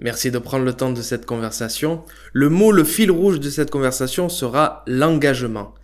Merci 0.00 0.30
de 0.30 0.38
prendre 0.38 0.64
le 0.64 0.72
temps 0.72 0.92
de 0.92 1.02
cette 1.02 1.26
conversation. 1.26 2.04
Le 2.32 2.48
mot, 2.48 2.70
le 2.70 2.84
fil 2.84 3.10
rouge 3.10 3.40
de 3.40 3.50
cette 3.50 3.70
conversation 3.70 4.28
sera 4.28 4.84
l'engagement. 4.86 5.74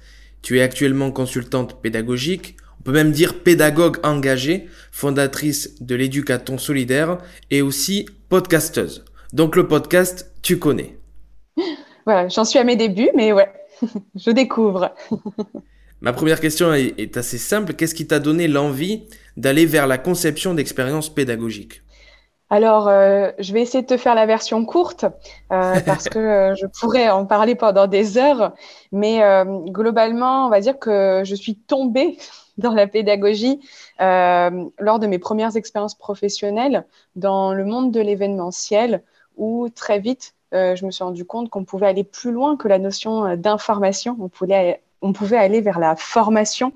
Tu 0.43 0.59
es 0.59 0.63
actuellement 0.63 1.11
consultante 1.11 1.81
pédagogique, 1.83 2.57
on 2.79 2.83
peut 2.85 2.93
même 2.93 3.13
dire 3.13 3.43
pédagogue 3.43 3.99
engagée, 4.05 4.69
fondatrice 4.93 5.81
de 5.81 5.95
l'éducaton 5.95 6.59
solidaire 6.59 7.19
et 7.51 7.63
aussi 7.63 8.07
podcasteuse. 8.29 9.05
Donc 9.33 9.57
le 9.57 9.67
podcast, 9.67 10.33
tu 10.43 10.59
connais. 10.59 10.99
Voilà, 12.07 12.29
j'en 12.29 12.45
suis 12.45 12.59
à 12.59 12.65
mes 12.65 12.77
débuts, 12.77 13.09
mais 13.17 13.33
ouais, 13.33 13.51
je 14.15 14.31
découvre. 14.31 14.95
Ma 16.03 16.13
première 16.13 16.39
question 16.39 16.75
est, 16.75 17.17
assez 17.17 17.39
simple. 17.39 17.73
Qu'est-ce 17.73 17.95
qui 17.95 18.07
t'a 18.07 18.19
donné 18.19 18.47
l'envie 18.47 19.05
d'aller 19.39 19.65
vers 19.65 19.87
la 19.87 19.97
conception 19.97 20.53
d'expériences 20.53 21.09
pédagogiques 21.09 21.81
alors, 22.51 22.89
euh, 22.89 23.31
je 23.39 23.53
vais 23.53 23.63
essayer 23.63 23.83
de 23.83 23.87
te 23.87 23.97
faire 23.97 24.15
la 24.15 24.27
version 24.27 24.65
courte 24.65 25.05
euh, 25.05 25.81
parce 25.87 26.09
que 26.09 26.19
euh, 26.19 26.55
je 26.55 26.67
pourrais 26.67 27.09
en 27.09 27.27
parler 27.27 27.55
pendant 27.55 27.87
des 27.87 28.19
heures. 28.19 28.53
Mais 28.93 29.23
globalement, 29.67 30.47
on 30.47 30.51
va 30.51 30.61
dire 30.61 30.79
que 30.79 31.23
je 31.25 31.35
suis 31.35 31.57
tombée 31.57 32.19
dans 32.59 32.73
la 32.73 32.87
pédagogie 32.87 33.61
lors 33.99 34.99
de 34.99 35.07
mes 35.07 35.19
premières 35.19 35.57
expériences 35.57 35.97
professionnelles 35.97 36.85
dans 37.17 37.53
le 37.53 37.65
monde 37.65 37.91
de 37.91 38.01
l'événementiel 38.01 39.03
où 39.37 39.69
très 39.69 39.99
vite, 39.99 40.35
je 40.53 40.87
me 40.87 40.93
suis 40.93 41.03
rendu 41.03 41.25
compte 41.25 41.51
qu'on 41.51 41.65
pouvait 41.65 41.89
aller 41.89 42.05
plus 42.05 42.31
loin 42.31 42.57
que 42.57 42.69
la 42.69 42.79
notion 42.79 43.35
d'information. 43.35 44.17
On, 44.21 44.31
on 45.03 45.13
pouvait 45.13 45.37
aller 45.37 45.61
vers 45.61 45.81
la 45.81 45.97
formation, 45.97 46.73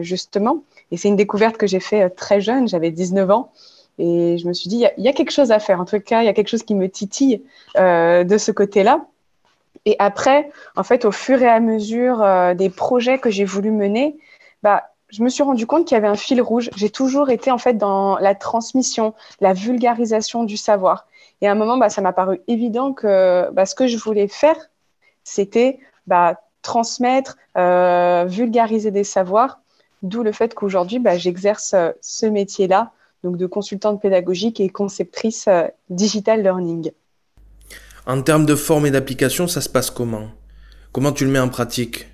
justement. 0.00 0.64
Et 0.90 0.98
c'est 0.98 1.08
une 1.08 1.16
découverte 1.16 1.56
que 1.56 1.66
j'ai 1.66 1.80
faite 1.80 2.14
très 2.14 2.42
jeune, 2.42 2.68
j'avais 2.68 2.90
19 2.90 3.30
ans. 3.30 3.52
Et 3.98 4.38
je 4.38 4.48
me 4.48 4.52
suis 4.52 4.68
dit, 4.68 4.84
il 4.98 5.04
y, 5.04 5.08
a 5.08 5.12
quelque 5.12 5.30
chose 5.30 5.52
à 5.52 5.58
faire. 5.58 5.80
En 5.80 5.84
tout 5.84 6.00
cas, 6.00 6.22
il 6.22 6.26
y 6.26 6.28
a 6.28 6.32
quelque 6.32 6.48
chose 6.48 6.64
qui 6.64 6.74
me 6.74 6.88
titille 6.88 7.42
euh, 7.76 8.24
de 8.24 8.38
ce 8.38 8.50
côté-là. 8.50 9.06
Et 9.84 9.96
après, 9.98 10.50
en 10.76 10.82
fait, 10.82 11.04
au 11.04 11.12
fur 11.12 11.40
et 11.42 11.48
à 11.48 11.60
mesure 11.60 12.22
euh, 12.22 12.54
des 12.54 12.70
projets 12.70 13.18
que 13.18 13.30
j'ai 13.30 13.44
voulu 13.44 13.70
mener, 13.70 14.16
bah, 14.62 14.84
je 15.10 15.22
me 15.22 15.28
suis 15.28 15.42
rendu 15.42 15.66
compte 15.66 15.86
qu'il 15.86 15.94
y 15.94 15.98
avait 15.98 16.08
un 16.08 16.16
fil 16.16 16.40
rouge. 16.40 16.70
J'ai 16.76 16.90
toujours 16.90 17.30
été 17.30 17.50
en 17.50 17.58
fait 17.58 17.74
dans 17.74 18.18
la 18.18 18.34
transmission, 18.34 19.14
la 19.40 19.52
vulgarisation 19.52 20.42
du 20.42 20.56
savoir. 20.56 21.06
Et 21.40 21.46
à 21.46 21.52
un 21.52 21.54
moment, 21.54 21.76
bah, 21.76 21.88
ça 21.88 22.00
m'a 22.00 22.12
paru 22.12 22.40
évident 22.48 22.92
que 22.92 23.48
bah, 23.52 23.66
ce 23.66 23.74
que 23.74 23.86
je 23.86 23.98
voulais 23.98 24.28
faire, 24.28 24.56
c'était 25.22 25.78
bah, 26.06 26.40
transmettre, 26.62 27.36
euh, 27.56 28.24
vulgariser 28.26 28.90
des 28.90 29.04
savoirs. 29.04 29.60
D'où 30.02 30.22
le 30.22 30.32
fait 30.32 30.54
qu'aujourd'hui, 30.54 30.98
bah, 30.98 31.16
j'exerce 31.16 31.74
ce 32.00 32.26
métier-là 32.26 32.90
donc 33.24 33.38
de 33.38 33.46
consultante 33.46 34.02
pédagogique 34.02 34.60
et 34.60 34.68
conceptrice 34.68 35.48
euh, 35.48 35.66
digital 35.88 36.42
learning. 36.42 36.92
En 38.06 38.20
termes 38.20 38.44
de 38.44 38.54
forme 38.54 38.84
et 38.84 38.90
d'application, 38.90 39.48
ça 39.48 39.62
se 39.62 39.68
passe 39.70 39.90
comment? 39.90 40.28
Comment 40.92 41.10
tu 41.10 41.24
le 41.24 41.30
mets 41.30 41.38
en 41.40 41.48
pratique? 41.48 42.06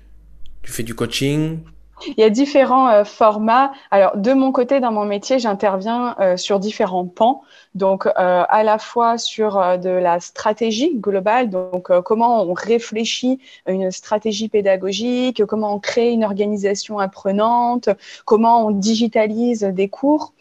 Tu 0.63 0.71
fais 0.71 0.83
du 0.83 0.95
coaching? 0.95 1.59
Il 2.07 2.19
y 2.19 2.23
a 2.23 2.29
différents 2.29 2.89
euh, 2.89 3.03
formats. 3.03 3.71
Alors, 3.91 4.17
de 4.17 4.33
mon 4.33 4.51
côté, 4.51 4.79
dans 4.79 4.91
mon 4.91 5.05
métier, 5.05 5.39
j'interviens 5.39 6.15
euh, 6.19 6.37
sur 6.37 6.59
différents 6.59 7.05
pans. 7.05 7.41
Donc, 7.75 8.05
euh, 8.05 8.11
à 8.17 8.63
la 8.63 8.77
fois 8.77 9.17
sur 9.17 9.51
de 9.77 9.89
la 9.89 10.19
stratégie 10.19 10.93
globale, 10.95 11.49
donc 11.49 11.89
comment 12.01 12.43
on 12.43 12.53
réfléchit 12.53 13.39
une 13.67 13.91
stratégie 13.91 14.49
pédagogique, 14.49 15.45
comment 15.45 15.75
on 15.75 15.79
crée 15.79 16.11
une 16.11 16.25
organisation 16.25 16.99
apprenante, 16.99 17.89
comment 18.25 18.65
on 18.67 18.71
digitalise 18.71 19.61
des 19.61 19.87
cours. 19.87 20.33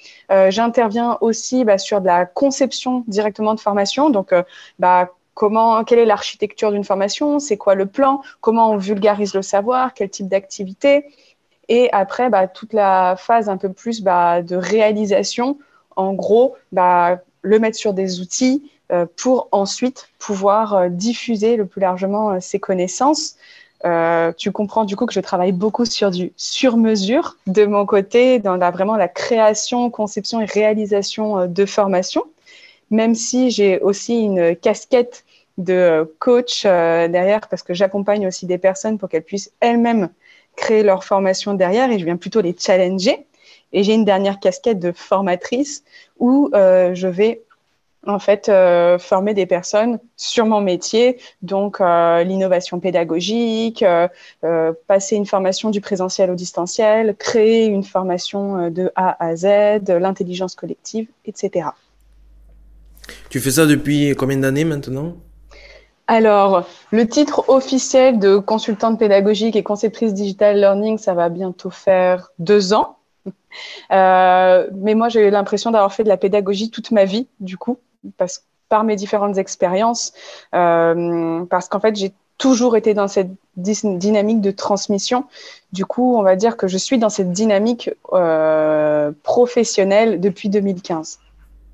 j'interviens 0.48 1.18
aussi 1.20 1.64
bah, 1.64 1.78
sur 1.78 2.00
de 2.00 2.06
la 2.06 2.26
conception 2.26 3.04
directement 3.06 3.54
de 3.54 3.60
formation. 3.60 4.10
Donc, 4.10 4.34
bah, 4.78 5.10
comment, 5.40 5.84
quelle 5.84 6.00
est 6.00 6.04
l'architecture 6.04 6.70
d'une 6.70 6.84
formation, 6.84 7.38
c'est 7.38 7.56
quoi 7.56 7.74
le 7.74 7.86
plan, 7.86 8.20
comment 8.42 8.72
on 8.72 8.76
vulgarise 8.76 9.34
le 9.34 9.40
savoir, 9.40 9.94
quel 9.94 10.10
type 10.10 10.28
d'activité? 10.28 11.06
Et 11.70 11.88
après, 11.92 12.28
bah, 12.28 12.48
toute 12.48 12.72
la 12.72 13.14
phase 13.16 13.48
un 13.48 13.56
peu 13.56 13.72
plus 13.72 14.02
bah, 14.02 14.42
de 14.42 14.56
réalisation, 14.56 15.56
en 15.94 16.12
gros, 16.12 16.56
bah, 16.72 17.20
le 17.42 17.58
mettre 17.60 17.78
sur 17.78 17.94
des 17.94 18.20
outils 18.20 18.70
euh, 18.90 19.06
pour 19.16 19.48
ensuite 19.52 20.08
pouvoir 20.18 20.74
euh, 20.74 20.88
diffuser 20.88 21.54
le 21.54 21.64
plus 21.64 21.80
largement 21.80 22.32
euh, 22.32 22.40
ses 22.40 22.58
connaissances. 22.58 23.36
tu 24.36 24.50
comprends 24.52 24.84
du 24.84 24.96
coup 24.96 25.06
que 25.06 25.14
je 25.14 25.20
travaille 25.20 25.52
beaucoup 25.52 25.86
sur 25.86 26.10
du 26.10 26.32
sur-mesure 26.36 27.36
de 27.46 27.64
mon 27.64 27.86
côté, 27.86 28.40
dans 28.40 28.58
vraiment 28.72 28.96
la 28.96 29.08
création, 29.08 29.90
conception 29.90 30.40
et 30.40 30.44
réalisation 30.44 31.46
de 31.46 31.64
formation, 31.64 32.24
même 32.90 33.14
si 33.14 33.50
j'ai 33.50 33.78
aussi 33.78 34.20
une 34.20 34.54
casquette 34.56 35.24
de 35.56 36.12
coach 36.18 36.64
derrière 36.64 37.48
parce 37.48 37.62
que 37.62 37.72
j'accompagne 37.72 38.26
aussi 38.26 38.44
des 38.44 38.58
personnes 38.58 38.98
pour 38.98 39.08
qu'elles 39.08 39.24
puissent 39.24 39.52
elles-mêmes 39.60 40.10
créer 40.60 40.82
leur 40.82 41.04
formation 41.04 41.54
derrière 41.54 41.90
et 41.90 41.98
je 41.98 42.04
viens 42.04 42.18
plutôt 42.18 42.42
les 42.42 42.54
challenger. 42.56 43.26
Et 43.72 43.82
j'ai 43.82 43.94
une 43.94 44.04
dernière 44.04 44.38
casquette 44.40 44.78
de 44.78 44.92
formatrice 44.92 45.84
où 46.18 46.50
euh, 46.54 46.94
je 46.94 47.08
vais 47.08 47.42
en 48.06 48.18
fait 48.18 48.48
euh, 48.48 48.98
former 48.98 49.32
des 49.34 49.46
personnes 49.46 49.98
sur 50.16 50.46
mon 50.46 50.60
métier, 50.60 51.18
donc 51.42 51.80
euh, 51.80 52.24
l'innovation 52.24 52.80
pédagogique, 52.80 53.84
passer 54.86 55.16
une 55.16 55.26
formation 55.26 55.70
du 55.70 55.80
présentiel 55.80 56.30
au 56.30 56.34
distanciel, 56.34 57.14
créer 57.16 57.66
une 57.66 57.84
formation 57.84 58.70
de 58.70 58.90
A 58.96 59.16
à 59.24 59.36
Z, 59.36 59.46
l'intelligence 59.88 60.54
collective, 60.54 61.08
etc. 61.24 61.70
Tu 63.30 63.40
fais 63.40 63.52
ça 63.52 63.66
depuis 63.66 64.14
combien 64.16 64.38
d'années 64.38 64.64
maintenant? 64.64 65.16
Alors, 66.10 66.64
le 66.90 67.06
titre 67.06 67.44
officiel 67.48 68.18
de 68.18 68.38
consultante 68.38 68.98
pédagogique 68.98 69.54
et 69.54 69.62
conceptrice 69.62 70.12
digital 70.12 70.58
learning, 70.58 70.98
ça 70.98 71.14
va 71.14 71.28
bientôt 71.28 71.70
faire 71.70 72.32
deux 72.40 72.72
ans. 72.72 72.96
Euh, 73.92 74.68
mais 74.74 74.94
moi, 74.94 75.08
j'ai 75.08 75.26
eu 75.26 75.30
l'impression 75.30 75.72
d'avoir 75.72 75.92
fait 75.92 76.04
de 76.04 76.08
la 76.08 76.16
pédagogie 76.16 76.70
toute 76.70 76.92
ma 76.92 77.04
vie, 77.04 77.26
du 77.40 77.56
coup, 77.56 77.78
parce, 78.16 78.44
par 78.68 78.84
mes 78.84 78.94
différentes 78.94 79.38
expériences, 79.38 80.12
euh, 80.54 81.44
parce 81.46 81.68
qu'en 81.68 81.80
fait, 81.80 81.96
j'ai 81.96 82.12
toujours 82.38 82.76
été 82.76 82.94
dans 82.94 83.08
cette 83.08 83.30
dynamique 83.56 84.40
de 84.40 84.52
transmission. 84.52 85.24
Du 85.72 85.84
coup, 85.84 86.16
on 86.16 86.22
va 86.22 86.36
dire 86.36 86.56
que 86.56 86.68
je 86.68 86.78
suis 86.78 86.98
dans 86.98 87.10
cette 87.10 87.32
dynamique 87.32 87.90
euh, 88.12 89.10
professionnelle 89.24 90.20
depuis 90.20 90.48
2015. 90.48 91.18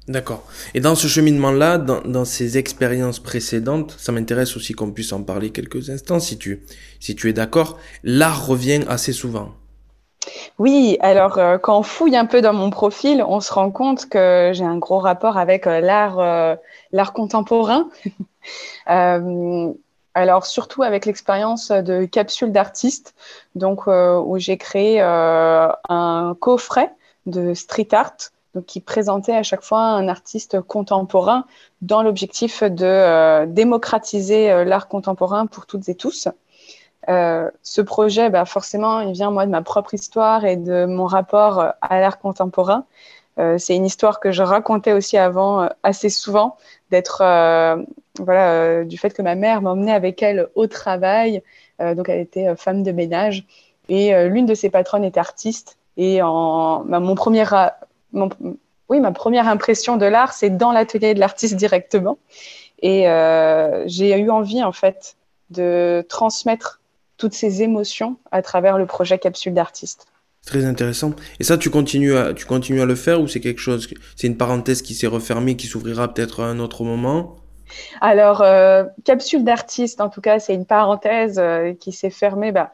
D'accord. 0.09 0.44
Et 0.75 0.81
dans 0.81 0.94
ce 0.94 1.09
cheminement-là, 1.09 1.78
dans, 1.78 2.25
ces 2.25 2.59
expériences 2.59 3.19
précédentes, 3.19 3.97
ça 3.99 4.12
m'intéresse 4.12 4.56
aussi 4.56 4.72
qu'on 4.72 4.93
puisse 4.93 5.12
en 5.12 5.22
parler 5.22 5.50
quelques 5.50 5.91
instants, 5.91 6.21
si 6.21 6.39
tu, 6.39 6.62
si 7.00 7.17
tu 7.17 7.28
es 7.28 7.33
d'accord. 7.33 7.77
L'art 8.05 8.47
revient 8.47 8.84
assez 8.89 9.12
souvent. 9.12 9.50
Oui, 10.59 10.97
alors 11.00 11.39
euh, 11.39 11.59
quand 11.59 11.78
on 11.78 11.83
fouille 11.83 12.16
un 12.16 12.27
peu 12.27 12.41
dans 12.41 12.53
mon 12.53 12.71
profil, 12.71 13.25
on 13.27 13.41
se 13.41 13.53
rend 13.53 13.71
compte 13.71 14.09
que 14.09 14.53
j'ai 14.55 14.65
un 14.65 14.78
gros 14.78 14.99
rapport 14.99 15.39
avec 15.39 15.66
euh, 15.66 15.81
l'art, 15.81 16.21
euh, 16.21 16.54
l'art 16.92 17.13
contemporain. 17.13 17.89
alors 18.86 20.47
surtout 20.47 20.83
avec 20.84 21.04
l'expérience 21.04 21.71
de 21.71 22.04
capsule 22.04 22.53
d'artiste, 22.53 23.15
donc 23.54 23.86
où 23.86 24.39
j'ai 24.39 24.57
créé 24.57 25.01
un 25.01 26.36
coffret 26.41 26.91
de 27.27 27.53
street 27.53 27.89
art 27.92 28.16
qui 28.61 28.81
présentait 28.81 29.35
à 29.35 29.43
chaque 29.43 29.63
fois 29.63 29.81
un 29.81 30.09
artiste 30.09 30.61
contemporain 30.61 31.45
dans 31.83 32.03
l'objectif 32.03 32.63
de 32.63 32.85
euh, 32.85 33.47
démocratiser 33.47 34.51
euh, 34.51 34.65
l'art 34.65 34.89
contemporain 34.89 35.47
pour 35.47 35.67
toutes 35.67 35.89
et 35.89 35.95
tous. 35.95 36.29
Euh, 37.09 37.51
ce 37.63 37.81
projet, 37.81 38.31
bah, 38.31 38.45
forcément, 38.45 39.01
il 39.01 39.13
vient 39.13 39.31
moi 39.31 39.47
de 39.47 39.51
ma 39.51 39.63
propre 39.63 39.95
histoire 39.95 40.45
et 40.45 40.57
de 40.57 40.87
mon 40.87 41.07
rapport 41.07 41.73
à 41.81 42.01
l'art 42.01 42.19
contemporain. 42.19 42.85
c'est 43.59 43.77
une 43.77 43.85
histoire 43.85 44.19
que 44.19 44.33
je 44.33 44.43
racontais 44.43 44.93
aussi 44.93 45.19
avant 45.19 45.69
assez 45.83 46.09
souvent, 46.09 46.57
d'être 46.91 47.19
voilà 48.19 48.83
du 48.85 48.97
fait 48.99 49.11
que 49.11 49.23
ma 49.23 49.35
mère 49.35 49.61
m'emmenait 49.61 49.93
avec 49.93 50.23
elle 50.23 50.49
au 50.55 50.67
travail. 50.67 51.43
donc 51.79 52.09
elle 52.09 52.21
était 52.21 52.57
femme 52.57 52.83
de 52.83 52.93
ménage 52.93 53.45
et 53.89 54.29
l'une 54.29 54.47
de 54.47 54.55
ses 54.55 54.71
patronnes 54.71 55.05
est 55.05 55.19
artiste. 55.19 55.77
Et 55.97 56.23
en, 56.23 56.85
bah, 56.85 56.99
mon 56.99 57.15
premier 57.15 57.45
oui, 58.13 59.01
ma 59.01 59.13
première 59.13 59.49
impression 59.49 59.97
de 59.97 60.07
l'art, 60.07 60.33
c'est 60.33 60.57
dans 60.57 60.73
l'atelier 60.73 61.15
de 61.15 61.21
l'artiste 61.21 61.57
directement. 61.57 62.19
Et 62.81 63.09
euh, 63.09 63.85
j'ai 63.87 64.17
eu 64.19 64.31
envie, 64.31 64.63
en 64.63 64.73
fait, 64.73 65.17
de 65.51 66.05
transmettre 66.09 66.81
toutes 67.17 67.33
ces 67.33 67.63
émotions 67.63 68.17
à 68.31 68.43
travers 68.43 68.79
le 68.79 68.87
projet 68.87 69.19
Capsule 69.19 69.55
d'artiste. 69.55 70.07
Très 70.45 70.65
intéressant. 70.65 71.13
Et 71.41 71.45
ça, 71.45 71.59
tu 71.59 71.71
continues 71.71 72.17
à, 72.17 72.33
tu 72.33 72.47
continues 72.47 72.81
à 72.81 72.85
le 72.85 72.95
faire 72.95 73.21
ou 73.21 73.27
c'est 73.27 73.41
quelque 73.41 73.61
chose, 73.61 73.89
c'est 74.15 74.27
une 74.29 74.37
parenthèse 74.37 74.83
qui 74.83 74.95
s'est 74.95 75.09
refermée, 75.09 75.57
qui 75.57 75.67
s'ouvrira 75.67 76.13
peut-être 76.13 76.41
à 76.41 76.47
un 76.47 76.61
autre 76.61 76.85
moment? 76.85 77.37
Alors, 78.01 78.43
euh, 78.43 78.85
Capsule 79.05 79.43
d'artiste, 79.43 80.01
en 80.01 80.09
tout 80.09 80.21
cas, 80.21 80.39
c'est 80.39 80.55
une 80.55 80.67
parenthèse 80.67 81.39
euh, 81.39 81.73
qui 81.75 81.91
s'est 81.91 82.11
fermée 82.11 82.53
bah, 82.53 82.73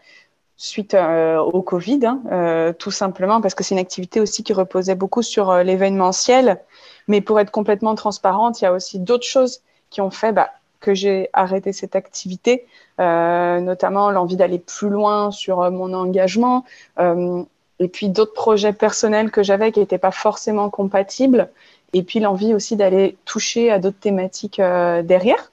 suite 0.64 0.94
au 0.94 1.62
Covid, 1.62 2.00
hein, 2.06 2.72
tout 2.78 2.90
simplement, 2.90 3.40
parce 3.40 3.54
que 3.54 3.64
c'est 3.64 3.74
une 3.74 3.80
activité 3.80 4.20
aussi 4.20 4.42
qui 4.42 4.52
reposait 4.52 4.94
beaucoup 4.94 5.22
sur 5.22 5.54
l'événementiel. 5.62 6.60
Mais 7.08 7.20
pour 7.20 7.40
être 7.40 7.50
complètement 7.50 7.94
transparente, 7.94 8.60
il 8.60 8.64
y 8.64 8.66
a 8.66 8.72
aussi 8.72 8.98
d'autres 8.98 9.26
choses 9.26 9.60
qui 9.90 10.00
ont 10.00 10.10
fait 10.10 10.32
bah, 10.32 10.50
que 10.82 10.92
j'ai 10.92 11.30
arrêté 11.32 11.72
cette 11.72 11.96
activité, 11.96 12.66
euh, 13.00 13.60
notamment 13.60 14.10
l'envie 14.10 14.36
d'aller 14.36 14.58
plus 14.58 14.90
loin 14.90 15.30
sur 15.30 15.62
euh, 15.62 15.70
mon 15.70 15.94
engagement, 15.94 16.64
euh, 16.98 17.42
et 17.78 17.88
puis 17.88 18.10
d'autres 18.10 18.34
projets 18.34 18.72
personnels 18.74 19.30
que 19.30 19.42
j'avais 19.42 19.72
qui 19.72 19.80
n'étaient 19.80 19.98
pas 19.98 20.10
forcément 20.10 20.68
compatibles, 20.68 21.48
et 21.94 22.02
puis 22.02 22.20
l'envie 22.20 22.52
aussi 22.52 22.76
d'aller 22.76 23.16
toucher 23.24 23.70
à 23.70 23.78
d'autres 23.78 24.00
thématiques 24.00 24.58
derrière. 24.58 25.52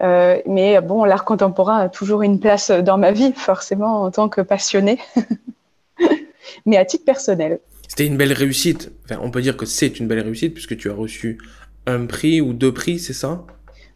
Mais 0.00 0.80
bon, 0.80 1.04
l'art 1.04 1.24
contemporain 1.24 1.78
a 1.78 1.88
toujours 1.88 2.22
une 2.22 2.40
place 2.40 2.70
dans 2.70 2.98
ma 2.98 3.12
vie, 3.12 3.32
forcément 3.34 4.02
en 4.02 4.10
tant 4.10 4.28
que 4.28 4.40
passionnée, 4.40 4.98
mais 6.66 6.76
à 6.76 6.84
titre 6.84 7.04
personnel. 7.04 7.60
C'était 7.88 8.06
une 8.06 8.16
belle 8.16 8.32
réussite. 8.32 8.90
Enfin, 9.04 9.20
on 9.22 9.30
peut 9.30 9.42
dire 9.42 9.56
que 9.56 9.66
c'est 9.66 10.00
une 10.00 10.08
belle 10.08 10.20
réussite 10.20 10.54
puisque 10.54 10.76
tu 10.76 10.90
as 10.90 10.94
reçu 10.94 11.38
un 11.86 12.06
prix 12.06 12.40
ou 12.40 12.52
deux 12.52 12.72
prix, 12.72 12.98
c'est 12.98 13.12
ça? 13.12 13.44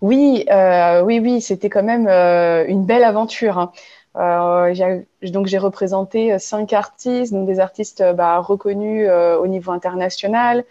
Oui, 0.00 0.45
euh, 0.50 1.03
oui, 1.03 1.19
oui, 1.19 1.41
c'était 1.41 1.69
quand 1.69 1.83
même 1.83 2.06
euh, 2.09 2.65
une 2.69 2.85
belle 2.85 3.05
aventure. 3.05 3.59
Hein. 3.59 3.73
Euh, 4.17 5.03
donc 5.23 5.47
j'ai 5.47 5.59
représenté 5.59 6.39
cinq 6.39 6.73
artistes, 6.73 7.33
donc 7.33 7.47
des 7.47 7.61
artistes 7.61 8.05
bah, 8.15 8.39
reconnus 8.39 9.09
au 9.09 9.47
niveau 9.47 9.73
international. 9.73 10.65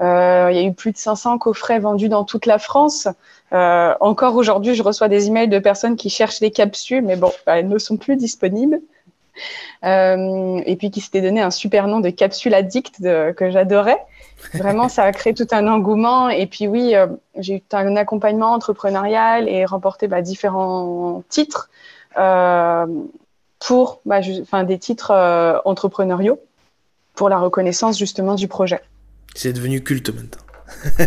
Il 0.00 0.04
y 0.04 0.58
a 0.58 0.62
eu 0.62 0.72
plus 0.72 0.92
de 0.92 0.96
500 0.96 1.38
coffrets 1.38 1.80
vendus 1.80 2.08
dans 2.08 2.24
toute 2.24 2.46
la 2.46 2.58
France. 2.58 3.08
encore 3.52 4.36
aujourd'hui, 4.36 4.74
je 4.74 4.82
reçois 4.82 5.08
des 5.08 5.26
emails 5.26 5.48
de 5.48 5.58
personnes 5.58 5.96
qui 5.96 6.10
cherchent 6.10 6.40
des 6.40 6.50
capsules, 6.50 7.02
mais 7.02 7.16
bon, 7.16 7.32
bah, 7.46 7.58
elles 7.58 7.68
ne 7.68 7.78
sont 7.78 7.96
plus 7.96 8.16
disponibles. 8.16 8.80
et 9.84 10.76
puis 10.78 10.90
qui 10.90 11.00
s'était 11.00 11.20
donné 11.20 11.40
un 11.40 11.50
super 11.50 11.88
nom 11.88 12.00
de 12.00 12.10
capsule 12.10 12.54
addict 12.54 13.00
que 13.00 13.50
j'adorais. 13.50 13.98
Vraiment, 14.54 14.88
ça 14.88 15.04
a 15.04 15.12
créé 15.12 15.34
tout 15.34 15.46
un 15.50 15.66
engouement. 15.66 16.28
Et 16.28 16.46
puis 16.46 16.66
oui, 16.66 16.94
euh, 16.94 17.06
j'ai 17.36 17.56
eu 17.56 17.62
un 17.72 17.96
accompagnement 17.96 18.52
entrepreneurial 18.52 19.48
et 19.48 19.64
remporté 19.64 20.08
bah, 20.08 20.22
différents 20.22 21.22
titres 21.28 21.70
euh, 22.18 22.86
pour 23.58 24.00
bah, 24.04 24.20
des 24.64 24.78
titres 24.78 25.10
euh, 25.10 25.58
entrepreneuriaux 25.64 26.40
pour 27.14 27.28
la 27.28 27.38
reconnaissance 27.38 27.98
justement 27.98 28.34
du 28.34 28.48
projet. 28.48 28.80
C'est 29.38 29.52
devenu 29.52 29.82
culte 29.82 30.10
maintenant. 30.10 30.42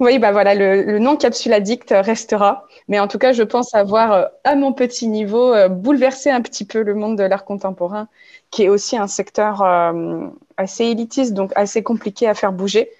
oui, 0.00 0.18
bah 0.18 0.32
voilà, 0.32 0.54
le, 0.54 0.82
le, 0.82 0.98
nom 0.98 1.16
Capsule 1.16 1.52
Addict 1.52 1.94
restera. 1.96 2.66
Mais 2.88 2.98
en 2.98 3.08
tout 3.08 3.18
cas, 3.18 3.32
je 3.32 3.42
pense 3.42 3.74
avoir, 3.74 4.28
à 4.44 4.54
mon 4.54 4.72
petit 4.72 5.06
niveau, 5.06 5.54
bouleversé 5.68 6.30
un 6.30 6.40
petit 6.40 6.64
peu 6.64 6.82
le 6.82 6.94
monde 6.94 7.18
de 7.18 7.24
l'art 7.24 7.44
contemporain 7.44 8.08
qui 8.50 8.64
est 8.64 8.68
aussi 8.68 8.96
un 8.96 9.06
secteur 9.06 9.62
euh, 9.62 10.26
assez 10.56 10.84
élitiste, 10.84 11.34
donc 11.34 11.52
assez 11.54 11.82
compliqué 11.82 12.26
à 12.28 12.34
faire 12.34 12.52
bouger. 12.52 12.90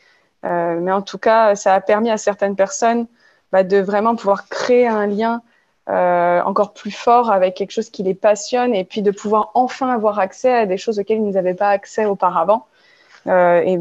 Euh, 0.45 0.79
mais 0.81 0.93
en 0.93 1.03
tout 1.03 1.19
cas, 1.19 1.57
ça 1.57 1.75
a 1.75 1.81
permis 1.81 2.11
à 2.11 2.17
certaines 2.17 2.57
personnes 2.57 3.07
bah, 3.53 3.65
de 3.65 3.79
vraiment 3.79 4.15
pouvoir 4.15 4.49
créer 4.49 4.87
un 4.87 5.07
lien 5.07 5.43
euh, 5.89 6.43
encore 6.43 6.75
plus 6.75 6.91
fort 6.91 7.31
avec 7.31 7.55
quelque 7.55 7.71
chose 7.71 7.89
qui 7.91 8.03
les 8.03 8.15
passionne 8.15 8.75
et 8.75 8.85
puis 8.85 9.01
de 9.03 9.11
pouvoir 9.11 9.51
enfin 9.55 9.89
avoir 9.91 10.19
accès 10.19 10.53
à 10.53 10.67
des 10.67 10.77
choses 10.77 10.99
auxquelles 10.99 11.19
ils 11.19 11.31
n'avaient 11.31 11.55
pas 11.55 11.71
accès 11.71 12.05
auparavant. 12.05 12.67
Et, 13.29 13.79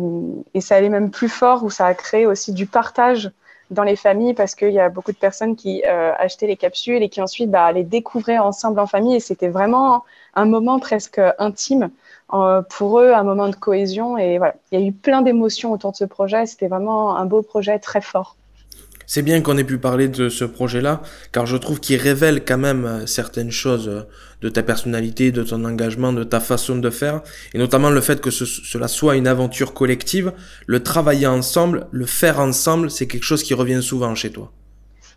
et, 0.53 0.61
ça 0.61 0.75
allait 0.75 0.89
même 0.89 1.09
plus 1.09 1.29
fort 1.29 1.63
où 1.63 1.69
ça 1.69 1.85
a 1.85 1.94
créé 1.94 2.25
aussi 2.25 2.51
du 2.51 2.65
partage 2.65 3.31
dans 3.71 3.83
les 3.83 3.95
familles 3.95 4.33
parce 4.33 4.55
qu'il 4.55 4.71
y 4.71 4.79
a 4.79 4.89
beaucoup 4.89 5.11
de 5.11 5.17
personnes 5.17 5.55
qui 5.55 5.83
euh, 5.85 6.13
achetaient 6.17 6.47
les 6.47 6.57
capsules 6.57 7.03
et 7.03 7.09
qui 7.09 7.21
ensuite 7.21 7.51
bah, 7.51 7.71
les 7.71 7.83
découvraient 7.83 8.38
ensemble 8.38 8.79
en 8.79 8.88
famille. 8.88 9.15
Et 9.15 9.19
c'était 9.19 9.49
vraiment 9.49 10.03
un 10.35 10.45
moment 10.45 10.79
presque 10.79 11.21
intime 11.39 11.89
euh, 12.33 12.61
pour 12.61 12.99
eux, 12.99 13.11
un 13.11 13.23
moment 13.23 13.49
de 13.49 13.55
cohésion. 13.55 14.17
Et 14.17 14.38
voilà, 14.38 14.55
il 14.71 14.79
y 14.79 14.83
a 14.83 14.85
eu 14.85 14.91
plein 14.91 15.21
d'émotions 15.21 15.71
autour 15.71 15.91
de 15.91 15.97
ce 15.97 16.05
projet. 16.05 16.45
C'était 16.45 16.67
vraiment 16.67 17.15
un 17.17 17.25
beau 17.25 17.41
projet 17.41 17.79
très 17.79 18.01
fort. 18.01 18.35
C'est 19.09 19.21
bien 19.21 19.39
qu'on 19.42 19.57
ait 19.57 19.63
pu 19.63 19.77
parler 19.77 20.09
de 20.09 20.27
ce 20.27 20.44
projet-là, 20.44 21.01
car 21.31 21.45
je 21.45 21.56
trouve 21.56 21.80
qu'il 21.80 21.95
révèle 21.95 22.44
quand 22.44 22.57
même 22.57 22.86
euh, 22.86 23.06
certaines 23.06 23.51
choses 23.51 23.88
euh, 23.88 24.01
de 24.42 24.50
ta 24.50 24.63
personnalité, 24.63 25.31
de 25.31 25.44
ton 25.44 25.63
engagement, 25.63 26.12
de 26.12 26.25
ta 26.25 26.42
façon 26.42 26.75
de 26.75 26.89
faire, 26.89 27.21
et 27.54 27.57
notamment 27.57 27.89
le 27.89 28.01
fait 28.01 28.19
que 28.19 28.30
cela 28.30 28.89
soit 28.89 29.15
une 29.15 29.27
aventure 29.27 29.74
collective, 29.74 30.33
le 30.65 30.83
travailler 30.83 31.25
ensemble, 31.25 31.88
le 31.92 32.06
faire 32.06 32.42
ensemble, 32.42 32.92
c'est 32.92 33.07
quelque 33.07 33.24
chose 33.24 33.44
qui 33.44 33.54
revient 33.54 33.81
souvent 33.81 34.13
chez 34.13 34.30
toi. 34.30 34.51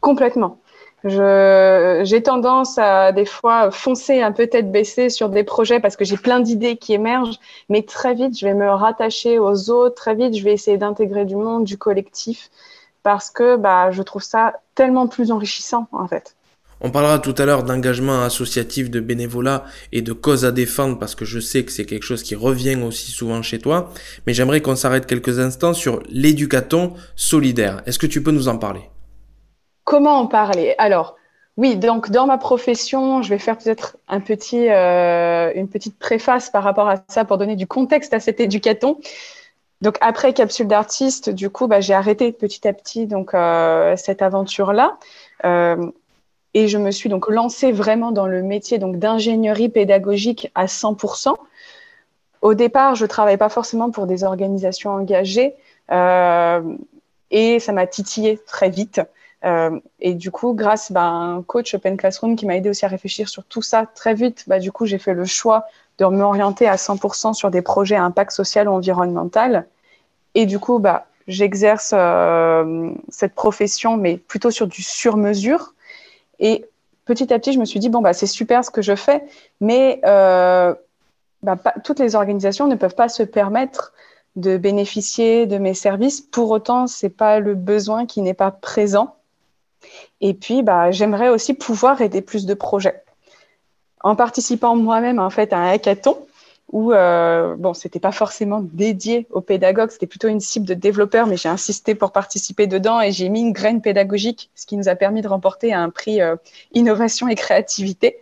Complètement. 0.00 0.60
J'ai 1.02 2.22
tendance 2.22 2.78
à 2.78 3.10
des 3.12 3.24
fois 3.24 3.70
foncer 3.70 4.20
un 4.20 4.32
peu 4.32 4.46
tête 4.46 4.70
baissée 4.70 5.08
sur 5.08 5.30
des 5.30 5.44
projets 5.44 5.80
parce 5.80 5.96
que 5.96 6.04
j'ai 6.04 6.18
plein 6.18 6.40
d'idées 6.40 6.76
qui 6.76 6.92
émergent, 6.92 7.40
mais 7.70 7.82
très 7.82 8.14
vite 8.14 8.38
je 8.38 8.46
vais 8.46 8.54
me 8.54 8.68
rattacher 8.68 9.38
aux 9.38 9.70
autres, 9.70 9.94
très 9.94 10.14
vite 10.14 10.36
je 10.36 10.44
vais 10.44 10.52
essayer 10.52 10.76
d'intégrer 10.76 11.24
du 11.24 11.36
monde, 11.36 11.64
du 11.64 11.78
collectif 11.78 12.50
parce 13.02 13.30
que 13.30 13.56
bah, 13.56 13.90
je 13.90 14.02
trouve 14.02 14.22
ça 14.22 14.54
tellement 14.74 15.06
plus 15.06 15.30
enrichissant 15.30 15.88
en 15.92 16.06
fait. 16.06 16.36
On 16.82 16.90
parlera 16.90 17.18
tout 17.18 17.34
à 17.36 17.44
l'heure 17.44 17.62
d'engagement 17.62 18.22
associatif, 18.22 18.90
de 18.90 19.00
bénévolat 19.00 19.64
et 19.92 20.00
de 20.00 20.14
cause 20.14 20.46
à 20.46 20.52
défendre 20.52 20.98
parce 20.98 21.14
que 21.14 21.26
je 21.26 21.38
sais 21.38 21.64
que 21.64 21.72
c'est 21.72 21.84
quelque 21.84 22.04
chose 22.04 22.22
qui 22.22 22.34
revient 22.34 22.82
aussi 22.82 23.10
souvent 23.10 23.42
chez 23.42 23.58
toi. 23.58 23.90
Mais 24.26 24.32
j'aimerais 24.32 24.62
qu'on 24.62 24.76
s'arrête 24.76 25.06
quelques 25.06 25.40
instants 25.40 25.74
sur 25.74 26.02
l'éducaton 26.08 26.94
solidaire. 27.16 27.82
Est-ce 27.84 27.98
que 27.98 28.06
tu 28.06 28.22
peux 28.22 28.30
nous 28.30 28.48
en 28.48 28.56
parler? 28.56 28.80
Comment 29.84 30.20
en 30.20 30.26
parler? 30.26 30.74
Alors, 30.78 31.16
oui, 31.58 31.76
donc 31.76 32.10
dans 32.10 32.26
ma 32.26 32.38
profession, 32.38 33.20
je 33.20 33.28
vais 33.28 33.38
faire 33.38 33.58
peut-être 33.58 33.98
un 34.08 34.20
petit, 34.20 34.70
euh, 34.70 35.52
une 35.54 35.68
petite 35.68 35.98
préface 35.98 36.48
par 36.48 36.62
rapport 36.62 36.88
à 36.88 36.96
ça 37.08 37.26
pour 37.26 37.36
donner 37.36 37.56
du 37.56 37.66
contexte 37.66 38.14
à 38.14 38.20
cet 38.20 38.40
éducaton. 38.40 38.98
Donc 39.80 39.96
après 40.00 40.34
capsule 40.34 40.66
d'artiste, 40.66 41.30
du 41.30 41.48
coup, 41.48 41.66
bah, 41.66 41.80
j'ai 41.80 41.94
arrêté 41.94 42.32
petit 42.32 42.68
à 42.68 42.72
petit 42.72 43.08
euh, 43.34 43.96
cette 43.96 44.22
aventure-là. 44.22 44.98
Euh, 45.44 45.90
et 46.52 46.68
je 46.68 46.78
me 46.78 46.90
suis 46.90 47.08
donc 47.08 47.28
lancée 47.28 47.72
vraiment 47.72 48.10
dans 48.12 48.26
le 48.26 48.42
métier 48.42 48.78
donc 48.78 48.96
d'ingénierie 48.96 49.68
pédagogique 49.68 50.50
à 50.54 50.66
100%. 50.66 51.34
Au 52.42 52.54
départ, 52.54 52.94
je 52.94 53.06
travaillais 53.06 53.38
pas 53.38 53.48
forcément 53.48 53.90
pour 53.90 54.06
des 54.06 54.24
organisations 54.24 54.90
engagées 54.90 55.54
euh, 55.90 56.62
et 57.30 57.60
ça 57.60 57.72
m'a 57.72 57.86
titillé 57.86 58.38
très 58.46 58.68
vite. 58.68 59.00
Et 60.00 60.12
du 60.12 60.30
coup, 60.30 60.52
grâce 60.52 60.92
bah, 60.92 61.04
à 61.04 61.06
un 61.06 61.42
coach 61.42 61.72
Open 61.72 61.96
Classroom 61.96 62.36
qui 62.36 62.44
m'a 62.44 62.56
aidé 62.56 62.68
aussi 62.68 62.84
à 62.84 62.88
réfléchir 62.88 63.30
sur 63.30 63.44
tout 63.44 63.62
ça 63.62 63.86
très 63.86 64.12
vite, 64.12 64.44
bah, 64.46 64.58
du 64.58 64.70
coup, 64.70 64.84
j'ai 64.84 64.98
fait 64.98 65.14
le 65.14 65.24
choix 65.24 65.64
de 66.08 66.16
m'orienter 66.16 66.66
à 66.66 66.76
100% 66.76 67.34
sur 67.34 67.50
des 67.50 67.60
projets 67.60 67.96
à 67.96 68.04
impact 68.04 68.30
social 68.30 68.68
ou 68.68 68.72
environnemental. 68.72 69.66
Et 70.34 70.46
du 70.46 70.58
coup, 70.58 70.78
bah, 70.78 71.06
j'exerce 71.26 71.92
euh, 71.94 72.90
cette 73.08 73.34
profession, 73.34 73.96
mais 73.96 74.16
plutôt 74.16 74.50
sur 74.50 74.66
du 74.66 74.82
sur-mesure. 74.82 75.74
Et 76.38 76.64
petit 77.04 77.32
à 77.32 77.38
petit, 77.38 77.52
je 77.52 77.58
me 77.58 77.64
suis 77.64 77.80
dit, 77.80 77.90
bon, 77.90 78.00
bah, 78.00 78.14
c'est 78.14 78.26
super 78.26 78.64
ce 78.64 78.70
que 78.70 78.82
je 78.82 78.94
fais, 78.94 79.24
mais 79.60 80.00
euh, 80.06 80.74
bah, 81.42 81.56
toutes 81.84 81.98
les 81.98 82.14
organisations 82.14 82.66
ne 82.66 82.76
peuvent 82.76 82.94
pas 82.94 83.08
se 83.08 83.22
permettre 83.22 83.92
de 84.36 84.56
bénéficier 84.56 85.46
de 85.46 85.58
mes 85.58 85.74
services. 85.74 86.20
Pour 86.20 86.50
autant, 86.50 86.86
ce 86.86 87.06
n'est 87.06 87.10
pas 87.10 87.40
le 87.40 87.54
besoin 87.54 88.06
qui 88.06 88.22
n'est 88.22 88.34
pas 88.34 88.50
présent. 88.50 89.16
Et 90.20 90.34
puis, 90.34 90.62
bah, 90.62 90.90
j'aimerais 90.90 91.28
aussi 91.28 91.54
pouvoir 91.54 92.00
aider 92.00 92.22
plus 92.22 92.46
de 92.46 92.54
projets. 92.54 93.02
En 94.02 94.16
participant 94.16 94.76
moi-même 94.76 95.18
en 95.18 95.30
fait 95.30 95.52
à 95.52 95.58
un 95.58 95.70
hackathon, 95.70 96.18
où 96.72 96.92
euh, 96.92 97.56
bon, 97.56 97.74
c'était 97.74 97.98
pas 97.98 98.12
forcément 98.12 98.60
dédié 98.60 99.26
aux 99.30 99.40
pédagogues, 99.40 99.90
c'était 99.90 100.06
plutôt 100.06 100.28
une 100.28 100.40
cible 100.40 100.66
de 100.66 100.74
développeurs, 100.74 101.26
mais 101.26 101.36
j'ai 101.36 101.48
insisté 101.48 101.94
pour 101.94 102.12
participer 102.12 102.66
dedans 102.66 103.00
et 103.00 103.10
j'ai 103.10 103.28
mis 103.28 103.40
une 103.40 103.52
graine 103.52 103.80
pédagogique, 103.80 104.50
ce 104.54 104.66
qui 104.66 104.76
nous 104.76 104.88
a 104.88 104.94
permis 104.94 105.20
de 105.20 105.28
remporter 105.28 105.72
un 105.72 105.90
prix 105.90 106.20
euh, 106.20 106.36
innovation 106.72 107.26
et 107.28 107.34
créativité. 107.34 108.18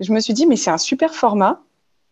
Je 0.00 0.12
me 0.12 0.20
suis 0.20 0.32
dit, 0.32 0.46
mais 0.46 0.56
c'est 0.56 0.70
un 0.70 0.78
super 0.78 1.14
format, 1.14 1.60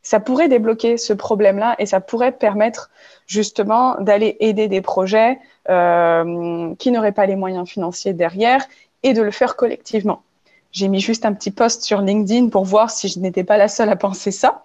ça 0.02 0.20
pourrait 0.20 0.48
débloquer 0.48 0.96
ce 0.96 1.12
problème-là 1.12 1.76
et 1.78 1.86
ça 1.86 2.00
pourrait 2.00 2.32
permettre 2.32 2.90
justement 3.26 3.96
d'aller 4.00 4.36
aider 4.40 4.68
des 4.68 4.80
projets 4.82 5.38
euh, 5.68 6.74
qui 6.78 6.90
n'auraient 6.90 7.12
pas 7.12 7.26
les 7.26 7.36
moyens 7.36 7.68
financiers 7.68 8.12
derrière 8.12 8.66
et 9.02 9.12
de 9.12 9.22
le 9.22 9.30
faire 9.30 9.56
collectivement. 9.56 10.22
J'ai 10.72 10.88
mis 10.88 11.00
juste 11.00 11.24
un 11.24 11.32
petit 11.32 11.50
post 11.50 11.82
sur 11.82 12.00
LinkedIn 12.00 12.48
pour 12.48 12.64
voir 12.64 12.90
si 12.90 13.08
je 13.08 13.18
n'étais 13.18 13.44
pas 13.44 13.56
la 13.56 13.68
seule 13.68 13.88
à 13.88 13.96
penser 13.96 14.30
ça. 14.30 14.64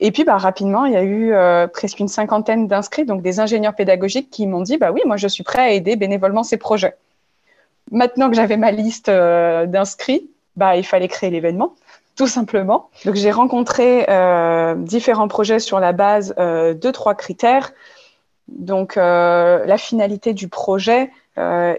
Et 0.00 0.12
puis, 0.12 0.24
bah, 0.24 0.36
rapidement, 0.36 0.84
il 0.84 0.92
y 0.92 0.96
a 0.96 1.02
eu 1.02 1.32
euh, 1.32 1.66
presque 1.66 1.98
une 1.98 2.08
cinquantaine 2.08 2.68
d'inscrits, 2.68 3.04
donc 3.04 3.22
des 3.22 3.40
ingénieurs 3.40 3.74
pédagogiques 3.74 4.30
qui 4.30 4.46
m'ont 4.46 4.62
dit, 4.62 4.76
bah 4.76 4.92
oui, 4.92 5.00
moi, 5.06 5.16
je 5.16 5.26
suis 5.26 5.42
prêt 5.42 5.62
à 5.62 5.70
aider 5.72 5.96
bénévolement 5.96 6.44
ces 6.44 6.56
projets. 6.56 6.94
maintenant 7.90 8.28
que 8.30 8.36
j'avais 8.36 8.56
ma 8.56 8.70
liste 8.70 9.08
euh, 9.08 9.66
d'inscrits, 9.66 10.28
bah, 10.56 10.76
il 10.76 10.84
fallait 10.84 11.08
créer 11.08 11.30
l'événement, 11.30 11.74
tout 12.16 12.26
simplement. 12.26 12.90
Donc 13.04 13.14
j'ai 13.16 13.30
rencontré 13.30 14.06
euh, 14.08 14.74
différents 14.76 15.28
projets 15.28 15.58
sur 15.58 15.80
la 15.80 15.92
base 15.92 16.34
euh, 16.38 16.74
de 16.74 16.90
trois 16.90 17.14
critères. 17.14 17.72
Donc 18.48 18.96
la 18.96 19.76
finalité 19.76 20.32
du 20.32 20.48
projet, 20.48 21.10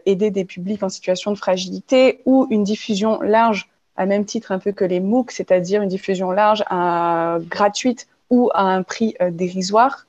aider 0.06 0.32
des 0.32 0.46
publics 0.46 0.84
en 0.84 0.89
situation 0.89 1.32
de 1.32 1.38
fragilité 1.38 2.22
ou 2.25 2.48
une 2.50 2.63
diffusion 2.63 3.22
large, 3.22 3.70
à 3.98 4.06
même 4.06 4.25
titre 4.25 4.51
un 4.51 4.60
peu 4.60 4.72
que 4.72 4.86
les 4.86 5.00
MOOC, 5.00 5.32
c'est-à-dire 5.32 5.82
une 5.82 5.89
diffusion 5.89 6.32
large, 6.32 6.63
gratuite 7.50 8.08
ou 8.30 8.50
à 8.54 8.62
un 8.62 8.84
prix 8.84 9.16
dérisoire 9.32 10.06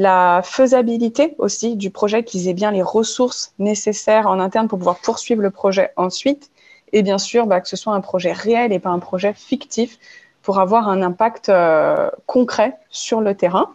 la 0.00 0.40
faisabilité 0.42 1.34
aussi 1.36 1.76
du 1.76 1.90
projet, 1.90 2.24
qu'ils 2.24 2.48
aient 2.48 2.54
bien 2.54 2.70
les 2.70 2.80
ressources 2.80 3.52
nécessaires 3.58 4.26
en 4.28 4.40
interne 4.40 4.66
pour 4.66 4.78
pouvoir 4.78 4.98
poursuivre 4.98 5.42
le 5.42 5.50
projet 5.50 5.90
ensuite, 5.96 6.50
et 6.94 7.02
bien 7.02 7.18
sûr 7.18 7.46
bah, 7.46 7.60
que 7.60 7.68
ce 7.68 7.76
soit 7.76 7.92
un 7.92 8.00
projet 8.00 8.32
réel 8.32 8.72
et 8.72 8.78
pas 8.78 8.88
un 8.88 8.98
projet 8.98 9.34
fictif 9.34 9.98
pour 10.40 10.58
avoir 10.58 10.88
un 10.88 11.02
impact 11.02 11.50
euh, 11.50 12.08
concret 12.24 12.78
sur 12.88 13.20
le 13.20 13.34
terrain. 13.34 13.74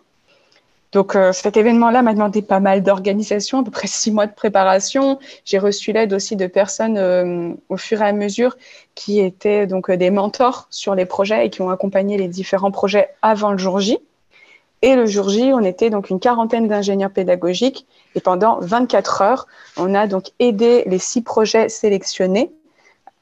Donc 0.96 1.18
euh, 1.18 1.34
cet 1.34 1.58
événement-là 1.58 2.02
m'a 2.02 2.14
demandé 2.14 2.42
pas 2.42 2.62
mal 2.62 2.82
d'organisation, 2.82 3.60
à 3.60 3.64
peu 3.66 3.70
près 3.70 3.86
six 3.86 4.12
mois 4.12 4.28
de 4.28 4.34
préparation. 4.34 5.20
J'ai 5.44 5.60
reçu 5.60 5.92
l'aide 5.92 6.14
aussi 6.14 6.38
de 6.38 6.48
personnes 6.48 6.98
euh, 6.98 7.52
au 7.68 7.75
fur 7.75 8.02
et 8.02 8.06
à 8.06 8.14
mesure 8.14 8.56
qui 8.96 9.20
étaient 9.20 9.68
donc 9.68 9.92
des 9.92 10.10
mentors 10.10 10.68
sur 10.70 10.96
les 10.96 11.06
projets 11.06 11.46
et 11.46 11.50
qui 11.50 11.62
ont 11.62 11.70
accompagné 11.70 12.18
les 12.18 12.30
différents 12.30 12.72
projets 12.72 13.10
avant 13.22 13.52
le 13.52 13.58
jour 13.58 13.82
J. 13.82 13.98
Et 14.84 14.96
le 14.96 15.06
jour 15.06 15.28
J, 15.28 15.52
on 15.52 15.66
était 15.66 15.90
donc 15.90 16.10
une 16.10 16.22
quarantaine 16.22 16.70
d'ingénieurs 16.70 17.12
pédagogiques 17.12 17.86
et 18.16 18.22
pendant 18.22 18.60
24 18.62 19.22
heures, 19.22 19.48
on 19.75 19.94
a 19.96 20.08
donc 20.08 20.32
aidé 20.40 20.84
les 20.86 21.00
six 21.00 21.22
projets 21.22 21.68
sélectionnés 21.68 22.54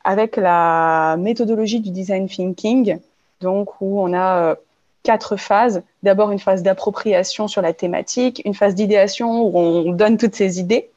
avec 0.03 0.37
la 0.37 1.15
méthodologie 1.17 1.79
du 1.79 1.89
design 1.89 2.27
thinking, 2.27 2.99
donc 3.41 3.81
où 3.81 3.99
on 3.99 4.13
a 4.13 4.51
euh, 4.51 4.55
quatre 5.03 5.37
phases. 5.37 5.83
D'abord 6.01 6.31
une 6.31 6.39
phase 6.39 6.63
d'appropriation 6.63 7.47
sur 7.47 7.61
la 7.61 7.73
thématique, 7.73 8.41
une 8.45 8.53
phase 8.53 8.75
d'idéation 8.75 9.43
où 9.43 9.57
on 9.57 9.91
donne 9.91 10.17
toutes 10.17 10.35
ces 10.35 10.59
idées, 10.59 10.89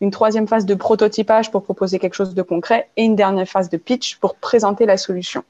une 0.00 0.10
troisième 0.10 0.46
phase 0.46 0.66
de 0.66 0.74
prototypage 0.74 1.50
pour 1.50 1.62
proposer 1.62 1.98
quelque 1.98 2.14
chose 2.14 2.34
de 2.34 2.42
concret 2.42 2.88
et 2.96 3.04
une 3.04 3.16
dernière 3.16 3.48
phase 3.48 3.70
de 3.70 3.76
pitch 3.76 4.16
pour 4.16 4.36
présenter 4.36 4.86
la 4.86 4.96
solution. 4.96 5.42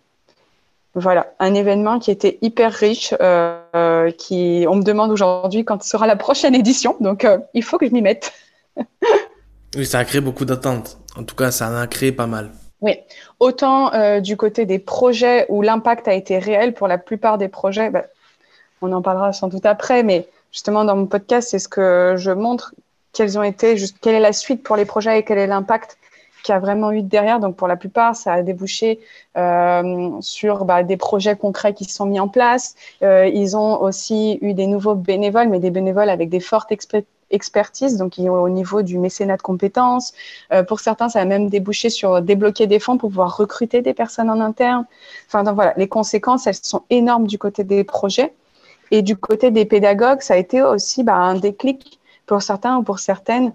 Voilà, 0.97 1.35
un 1.41 1.55
événement 1.55 1.99
qui 1.99 2.13
était 2.13 2.39
hyper 2.41 2.73
riche, 2.73 3.15
euh, 3.21 3.59
euh, 3.75 4.13
qui 4.13 4.65
on 4.69 4.77
me 4.77 4.85
demande 4.85 5.11
aujourd'hui 5.11 5.65
quand 5.65 5.83
sera 5.83 6.07
la 6.07 6.15
prochaine 6.15 6.55
édition, 6.55 6.97
donc 7.01 7.25
euh, 7.25 7.39
il 7.53 7.65
faut 7.65 7.79
que 7.79 7.87
je 7.87 7.93
m'y 7.93 8.01
mette. 8.01 8.33
oui, 9.77 9.87
ça 9.87 9.99
a 9.99 10.05
créé 10.05 10.21
beaucoup 10.21 10.45
d'attentes. 10.45 10.99
En 11.17 11.25
tout 11.25 11.35
cas, 11.35 11.51
ça 11.51 11.69
en 11.69 11.75
a 11.75 11.89
créé 11.89 12.13
pas 12.13 12.29
mal. 12.29 12.53
Oui, 12.85 12.99
autant 13.41 14.21
du 14.21 14.37
côté 14.37 14.67
des 14.67 14.79
projets 14.79 15.47
où 15.49 15.63
l'impact 15.63 16.07
a 16.07 16.13
été 16.13 16.39
réel 16.39 16.75
pour 16.75 16.87
la 16.87 16.99
plupart 16.99 17.39
des 17.39 17.49
projets, 17.49 17.89
bah, 17.89 18.05
on 18.83 18.93
en 18.93 19.01
parlera 19.01 19.33
sans 19.33 19.49
doute 19.49 19.65
après, 19.65 20.03
mais 20.03 20.29
justement 20.53 20.85
dans 20.85 20.95
mon 20.95 21.07
podcast, 21.07 21.49
c'est 21.51 21.59
ce 21.59 21.69
que 21.69 22.15
je 22.19 22.31
montre, 22.31 22.75
quelles 23.15 23.39
ont 23.39 23.43
été, 23.43 23.77
quelle 24.03 24.17
est 24.17 24.21
la 24.21 24.35
suite 24.35 24.63
pour 24.63 24.77
les 24.77 24.85
projets 24.85 25.19
et 25.19 25.23
quel 25.23 25.39
est 25.39 25.47
l'impact 25.47 25.97
qui 26.45 26.53
a 26.53 26.59
vraiment 26.59 26.93
eu 26.93 27.03
derrière. 27.03 27.41
Donc 27.41 27.57
pour 27.57 27.67
la 27.67 27.77
plupart, 27.77 28.15
ça 28.15 28.35
a 28.35 28.43
débouché 28.43 29.01
euh, 29.37 30.11
sur 30.21 30.65
bah, 30.65 30.83
des 30.83 30.97
projets 30.97 31.37
concrets 31.37 31.75
qui 31.75 31.85
se 31.85 31.95
sont 31.95 32.07
mis 32.07 32.21
en 32.21 32.29
place. 32.29 32.77
Euh, 33.03 33.27
ils 33.27 33.57
ont 33.57 33.81
aussi 33.81 34.39
eu 34.43 34.53
des 34.53 34.67
nouveaux 34.67 34.95
bénévoles, 34.95 35.49
mais 35.49 35.59
des 35.59 35.71
bénévoles 35.71 36.11
avec 36.11 36.29
des 36.29 36.41
fortes 36.41 36.71
expertises, 37.35 37.97
donc 37.97 38.19
au 38.19 38.49
niveau 38.49 38.83
du 38.83 38.99
mécénat 38.99 39.37
de 39.37 39.43
compétences. 39.43 40.13
Euh, 40.53 40.63
pour 40.63 40.81
certains, 40.81 41.09
ça 41.09 41.21
a 41.21 41.25
même 41.25 41.49
débouché 41.49 41.91
sur 41.91 42.23
débloquer 42.23 42.67
des 42.67 42.79
fonds 42.79 42.97
pour 42.97 43.11
pouvoir 43.11 43.37
recruter 43.37 43.83
des 43.83 43.95
personnes 43.95 44.31
en 44.31 44.41
interne. 44.41 44.87
Enfin, 45.27 45.43
donc 45.43 45.55
voilà, 45.57 45.75
les 45.77 45.89
conséquences, 45.89 46.47
elles 46.47 46.55
sont 46.55 46.83
énormes 46.91 47.27
du 47.27 47.39
côté 47.39 47.65
des 47.65 47.85
projets. 47.85 48.33
Et 48.91 49.03
du 49.03 49.17
côté 49.17 49.51
des 49.51 49.65
pédagogues, 49.65 50.21
ça 50.21 50.35
a 50.35 50.37
été 50.37 50.63
aussi 50.63 51.03
bah, 51.03 51.17
un 51.17 51.35
déclic 51.35 51.99
pour 52.27 52.43
certains 52.43 52.77
ou 52.77 52.83
pour 52.83 52.99
certaines 52.99 53.53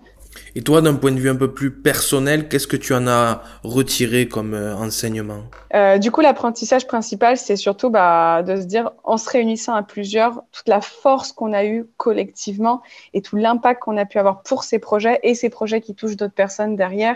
et 0.55 0.62
toi, 0.62 0.81
d'un 0.81 0.95
point 0.95 1.12
de 1.12 1.19
vue 1.19 1.29
un 1.29 1.36
peu 1.36 1.51
plus 1.51 1.71
personnel, 1.71 2.48
qu'est-ce 2.50 2.67
que 2.67 2.75
tu 2.75 2.93
en 2.93 3.07
as 3.07 3.41
retiré 3.63 4.27
comme 4.27 4.53
euh, 4.53 4.75
enseignement? 4.75 5.43
Euh, 5.74 5.98
Du 5.98 6.12
coup, 6.12 6.21
l'apprentissage 6.21 6.88
principal, 6.88 7.38
c'est 7.38 7.55
surtout 7.55 7.89
bah, 7.89 8.43
de 8.43 8.55
se 8.55 8.63
dire, 8.63 8.91
en 9.03 9.17
se 9.17 9.29
réunissant 9.29 9.74
à 9.74 9.83
plusieurs, 9.83 10.43
toute 10.51 10.67
la 10.67 10.81
force 10.81 11.31
qu'on 11.31 11.53
a 11.53 11.65
eue 11.65 11.86
collectivement 11.98 12.81
et 13.13 13.21
tout 13.21 13.36
l'impact 13.36 13.81
qu'on 13.81 13.98
a 13.98 14.05
pu 14.05 14.17
avoir 14.17 14.41
pour 14.41 14.63
ces 14.63 14.79
projets 14.79 15.19
et 15.24 15.36
ces 15.36 15.50
projets 15.50 15.81
qui 15.81 15.95
touchent 15.95 16.17
d'autres 16.17 16.33
personnes 16.33 16.75
derrière. 16.75 17.15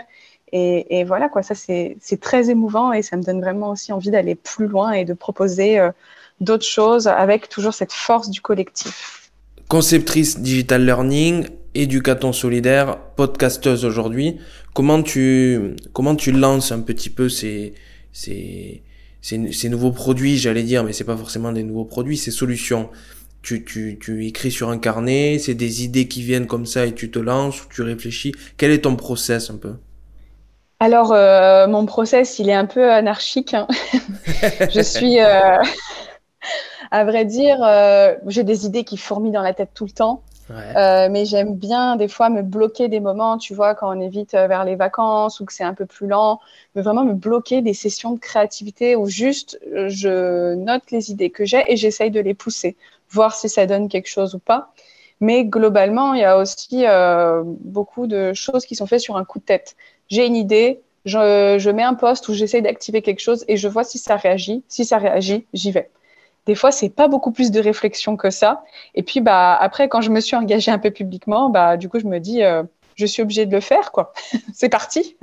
Et, 0.56 1.02
voilà, 1.02 1.28
quoi, 1.28 1.42
ça 1.42 1.56
c'est 1.56 2.20
très 2.20 2.48
émouvant 2.48 2.92
et 2.92 3.02
ça 3.02 3.16
me 3.16 3.22
donne 3.22 3.40
vraiment 3.40 3.70
aussi 3.70 3.92
envie 3.92 4.12
d'aller 4.12 4.36
plus 4.36 4.68
loin 4.68 4.92
et 4.92 5.04
de 5.04 5.12
proposer 5.12 5.80
euh, 5.80 5.90
d'autres 6.40 6.66
choses 6.66 7.08
avec 7.08 7.48
toujours 7.48 7.74
cette 7.74 7.92
force 7.92 8.30
du 8.30 8.40
collectif. 8.40 9.32
Conceptrice 9.66 10.38
digital 10.38 10.84
learning, 10.86 11.48
éducaton 11.74 12.32
solidaire, 12.32 12.98
podcasteuse 13.16 13.84
aujourd'hui. 13.84 14.38
Comment 14.72 15.02
tu, 15.02 15.76
comment 15.92 16.16
tu 16.16 16.32
lances 16.32 16.72
un 16.72 16.80
petit 16.80 17.10
peu 17.10 17.28
ces, 17.28 17.74
ces, 18.12 18.82
nouveaux 19.68 19.92
produits, 19.92 20.36
j'allais 20.36 20.62
dire, 20.62 20.84
mais 20.84 20.92
c'est 20.92 21.04
pas 21.04 21.16
forcément 21.16 21.52
des 21.52 21.62
nouveaux 21.62 21.84
produits, 21.84 22.16
ces 22.16 22.30
solutions? 22.30 22.90
Tu, 23.42 23.64
tu, 23.64 23.98
tu 24.00 24.26
écris 24.26 24.50
sur 24.50 24.70
un 24.70 24.78
carnet, 24.78 25.38
c'est 25.38 25.54
des 25.54 25.84
idées 25.84 26.08
qui 26.08 26.22
viennent 26.22 26.46
comme 26.46 26.64
ça 26.64 26.86
et 26.86 26.94
tu 26.94 27.10
te 27.10 27.18
lances 27.18 27.62
ou 27.62 27.66
tu 27.68 27.82
réfléchis. 27.82 28.32
Quel 28.56 28.70
est 28.70 28.82
ton 28.82 28.96
process 28.96 29.50
un 29.50 29.56
peu? 29.56 29.74
Alors, 30.80 31.12
euh, 31.12 31.66
mon 31.66 31.86
process, 31.86 32.38
il 32.38 32.50
est 32.50 32.54
un 32.54 32.66
peu 32.66 32.92
anarchique. 32.92 33.54
Hein. 33.54 33.66
je 34.70 34.80
suis, 34.80 35.20
euh, 35.20 35.56
à 36.90 37.04
vrai 37.04 37.24
dire, 37.24 37.56
euh, 37.62 38.14
j'ai 38.26 38.44
des 38.44 38.66
idées 38.66 38.84
qui 38.84 38.96
fourmillent 38.96 39.32
dans 39.32 39.42
la 39.42 39.54
tête 39.54 39.70
tout 39.74 39.84
le 39.84 39.92
temps. 39.92 40.22
Euh, 40.50 41.08
mais 41.10 41.24
j'aime 41.24 41.54
bien 41.54 41.96
des 41.96 42.08
fois 42.08 42.28
me 42.28 42.42
bloquer 42.42 42.88
des 42.88 43.00
moments, 43.00 43.38
tu 43.38 43.54
vois, 43.54 43.74
quand 43.74 43.96
on 43.96 44.00
est 44.00 44.08
vite 44.08 44.34
euh, 44.34 44.46
vers 44.46 44.64
les 44.64 44.76
vacances 44.76 45.40
ou 45.40 45.46
que 45.46 45.52
c'est 45.52 45.64
un 45.64 45.74
peu 45.74 45.86
plus 45.86 46.06
lent, 46.06 46.40
mais 46.74 46.82
vraiment 46.82 47.04
me 47.04 47.14
bloquer 47.14 47.62
des 47.62 47.74
sessions 47.74 48.12
de 48.12 48.18
créativité 48.18 48.94
où 48.96 49.06
juste 49.06 49.58
euh, 49.72 49.88
je 49.88 50.54
note 50.54 50.90
les 50.90 51.10
idées 51.10 51.30
que 51.30 51.44
j'ai 51.44 51.64
et 51.68 51.76
j'essaye 51.76 52.10
de 52.10 52.20
les 52.20 52.34
pousser, 52.34 52.76
voir 53.10 53.34
si 53.34 53.48
ça 53.48 53.66
donne 53.66 53.88
quelque 53.88 54.08
chose 54.08 54.34
ou 54.34 54.38
pas. 54.38 54.72
Mais 55.20 55.44
globalement, 55.44 56.12
il 56.14 56.20
y 56.20 56.24
a 56.24 56.36
aussi 56.38 56.84
beaucoup 57.60 58.06
de 58.06 58.34
choses 58.34 58.66
qui 58.66 58.74
sont 58.74 58.86
faites 58.86 59.00
sur 59.00 59.16
un 59.16 59.24
coup 59.24 59.38
de 59.38 59.44
tête. 59.44 59.76
J'ai 60.08 60.26
une 60.26 60.36
idée, 60.36 60.82
je, 61.06 61.56
je 61.58 61.70
mets 61.70 61.84
un 61.84 61.94
poste 61.94 62.28
où 62.28 62.34
j'essaye 62.34 62.62
d'activer 62.62 63.00
quelque 63.00 63.20
chose 63.20 63.44
et 63.48 63.56
je 63.56 63.68
vois 63.68 63.84
si 63.84 63.98
ça 63.98 64.16
réagit. 64.16 64.64
Si 64.68 64.84
ça 64.84 64.98
réagit, 64.98 65.46
j'y 65.54 65.70
vais. 65.70 65.90
Des 66.46 66.54
fois, 66.54 66.70
c'est 66.70 66.90
pas 66.90 67.08
beaucoup 67.08 67.32
plus 67.32 67.50
de 67.50 67.60
réflexion 67.60 68.16
que 68.16 68.30
ça. 68.30 68.64
Et 68.94 69.02
puis, 69.02 69.20
bah, 69.20 69.54
après, 69.54 69.88
quand 69.88 70.00
je 70.00 70.10
me 70.10 70.20
suis 70.20 70.36
engagée 70.36 70.70
un 70.70 70.78
peu 70.78 70.90
publiquement, 70.90 71.48
bah, 71.48 71.76
du 71.76 71.88
coup, 71.88 71.98
je 71.98 72.06
me 72.06 72.18
dis, 72.18 72.42
euh, 72.42 72.62
je 72.96 73.06
suis 73.06 73.22
obligée 73.22 73.46
de 73.46 73.52
le 73.52 73.60
faire, 73.60 73.92
quoi. 73.92 74.12
c'est 74.52 74.68
parti. 74.68 75.16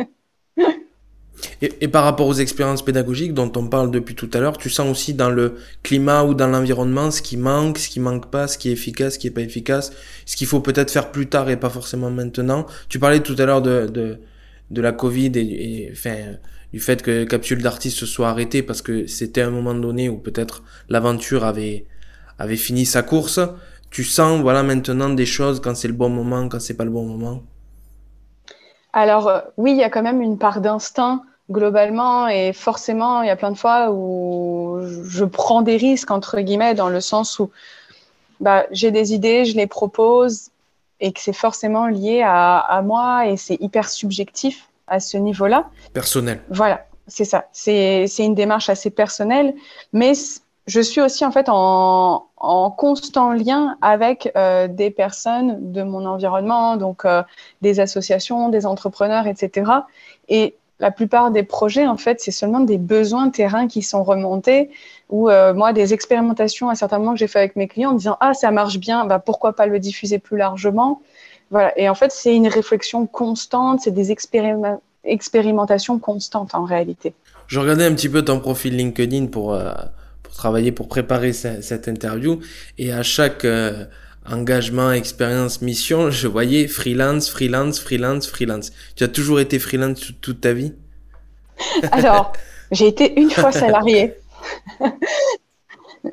et, 1.62 1.88
par 1.88 2.04
rapport 2.04 2.28
aux 2.28 2.34
expériences 2.34 2.84
pédagogiques 2.84 3.34
dont 3.34 3.52
on 3.56 3.68
parle 3.68 3.92
depuis 3.92 4.16
tout 4.16 4.30
à 4.34 4.40
l'heure, 4.40 4.58
tu 4.58 4.70
sens 4.70 4.90
aussi 4.90 5.14
dans 5.14 5.30
le 5.30 5.58
climat 5.84 6.24
ou 6.24 6.34
dans 6.34 6.48
l'environnement 6.48 7.12
ce 7.12 7.22
qui 7.22 7.38
manque, 7.38 7.78
ce 7.78 7.90
qui 7.90 8.00
manque 8.00 8.32
pas, 8.32 8.48
ce 8.48 8.58
qui 8.58 8.70
est 8.70 8.74
efficace, 8.74 9.14
ce 9.14 9.20
qui 9.20 9.28
est 9.28 9.32
pas 9.32 9.42
efficace, 9.42 9.92
ce 10.26 10.36
qu'il 10.36 10.48
faut 10.48 10.60
peut-être 10.60 10.92
faire 10.92 11.12
plus 11.12 11.28
tard 11.28 11.50
et 11.50 11.58
pas 11.58 11.70
forcément 11.70 12.10
maintenant. 12.10 12.66
Tu 12.90 13.00
parlais 13.00 13.22
tout 13.22 13.36
à 13.38 13.46
l'heure 13.46 13.62
de, 13.62 13.88
de, 13.88 14.20
de 14.72 14.82
la 14.82 14.92
Covid 14.92 15.32
et, 15.36 15.86
et 15.86 15.92
enfin, 15.92 16.16
du 16.74 16.80
fait 16.80 17.02
que 17.02 17.26
Capsule 17.26 17.62
d'artiste 17.62 17.98
se 17.98 18.06
soit 18.06 18.30
arrêtée 18.30 18.64
parce 18.64 18.82
que 18.82 19.08
c'était 19.08 19.42
un 19.42 19.50
moment 19.50 19.74
donné 19.74 20.10
où 20.10 20.18
peut-être 20.18 20.64
l'aventure 20.90 21.44
avait, 21.44 21.86
avait 22.40 22.56
fini 22.56 22.86
sa 22.86 23.04
course. 23.04 23.40
Tu 23.90 24.04
sens, 24.04 24.40
voilà, 24.42 24.64
maintenant 24.64 25.10
des 25.10 25.26
choses 25.26 25.60
quand 25.60 25.76
c'est 25.76 25.90
le 25.90 25.94
bon 25.94 26.10
moment, 26.10 26.48
quand 26.48 26.62
c'est 26.62 26.78
pas 26.78 26.86
le 26.86 26.92
bon 26.92 27.06
moment? 27.06 27.44
Alors, 28.94 29.28
euh, 29.28 29.40
oui, 29.58 29.72
il 29.72 29.78
y 29.78 29.84
a 29.84 29.90
quand 29.90 30.02
même 30.02 30.22
une 30.22 30.38
part 30.38 30.62
d'instinct 30.62 31.24
globalement 31.50 32.30
et 32.30 32.54
forcément, 32.54 33.22
il 33.22 33.28
y 33.28 33.30
a 33.30 33.36
plein 33.36 33.52
de 33.52 33.58
fois 33.58 33.92
où 33.92 34.80
je 35.04 35.26
prends 35.26 35.62
des 35.62 35.76
risques, 35.76 36.12
entre 36.12 36.40
guillemets, 36.40 36.74
dans 36.74 36.88
le 36.88 37.02
sens 37.02 37.40
où 37.40 37.52
bah, 38.40 38.66
j'ai 38.72 38.92
des 38.92 39.14
idées, 39.14 39.44
je 39.44 39.58
les 39.58 39.68
propose 39.68 40.50
et 41.02 41.12
que 41.12 41.20
c'est 41.20 41.34
forcément 41.34 41.88
lié 41.88 42.22
à, 42.24 42.60
à 42.60 42.82
moi 42.82 43.28
et 43.28 43.36
c'est 43.36 43.58
hyper 43.60 43.90
subjectif 43.90 44.70
à 44.92 45.00
ce 45.00 45.18
niveau-là. 45.18 45.70
Personnel. 45.94 46.42
Voilà, 46.50 46.86
c'est 47.08 47.26
ça. 47.26 47.46
C'est 47.52 48.06
une 48.20 48.36
démarche 48.36 48.70
assez 48.70 48.92
personnelle, 48.92 49.56
mais 49.94 50.14
je 50.68 50.82
suis 50.82 51.02
aussi 51.02 51.26
en 51.26 51.32
fait 51.32 51.48
en, 51.50 52.28
en 52.38 52.72
constant 52.72 53.32
lien 53.32 53.78
avec 53.82 54.32
euh, 54.36 54.68
des 54.68 54.92
personnes 54.92 55.72
de 55.72 55.82
mon 55.82 56.06
environnement, 56.06 56.78
donc 56.78 57.06
euh, 57.06 57.24
des 57.62 57.80
associations, 57.80 58.50
des 58.50 58.66
entrepreneurs, 58.66 59.28
etc. 59.28 59.72
Et 60.28 60.56
la 60.80 60.92
plupart 60.92 61.32
des 61.32 61.44
projets, 61.44 61.88
en 61.88 61.98
fait, 61.98 62.20
c'est 62.20 62.32
seulement 62.32 62.60
des 62.60 62.80
besoins 62.80 63.30
terrain 63.30 63.68
qui 63.68 63.82
sont 63.84 64.04
remontés 64.04 64.72
ou 65.10 65.30
euh, 65.30 65.54
moi 65.54 65.74
des 65.74 65.94
expérimentations 65.94 66.70
à 66.70 66.76
certains 66.76 66.98
moments 66.98 67.14
que 67.14 67.20
j'ai 67.20 67.28
fait 67.28 67.40
avec 67.40 67.56
mes 67.56 67.68
clients 67.68 67.92
en 67.92 67.96
disant 67.96 68.18
ah 68.20 68.34
ça 68.34 68.52
marche 68.52 68.78
bien, 68.78 69.06
bah 69.06 69.20
pourquoi 69.20 69.54
pas 69.54 69.68
le 69.68 69.80
diffuser 69.80 70.20
plus 70.20 70.38
largement? 70.38 71.02
Voilà. 71.52 71.78
Et 71.78 71.90
en 71.90 71.96
fait, 71.96 72.12
c'est 72.12 72.36
une 72.36 72.48
réflexion 72.48 73.06
constante, 73.06 73.82
c'est 73.84 73.92
des 73.92 74.12
expérimentation 75.04 76.00
constante 76.00 76.56
en 76.56 76.64
réalité. 76.64 77.14
Je 77.48 77.60
regardais 77.60 77.86
un 77.86 77.94
petit 77.94 78.10
peu 78.10 78.24
ton 78.24 78.40
profil 78.40 78.78
LinkedIn 78.78 79.28
pour, 79.28 79.54
euh, 79.54 79.74
pour 80.24 80.34
travailler, 80.34 80.72
pour 80.72 80.88
préparer 80.88 81.34
cette 81.34 81.88
interview. 81.88 82.40
Et 82.78 82.94
à 82.94 83.04
chaque 83.04 83.44
euh, 83.44 83.86
engagement, 84.26 84.92
expérience, 84.92 85.62
mission, 85.62 86.10
je 86.12 86.28
voyais 86.28 86.68
freelance, 86.68 87.30
freelance, 87.30 87.80
freelance, 87.80 88.28
freelance. 88.28 88.72
Tu 88.96 89.04
as 89.04 89.10
toujours 89.10 89.42
été 89.42 89.60
freelance 89.60 90.14
toute 90.22 90.40
ta 90.40 90.54
vie? 90.54 90.74
Alors, 91.92 92.32
j'ai 92.72 92.88
été 92.88 93.20
une 93.20 93.30
fois 93.30 93.52
salarié. 93.52 94.16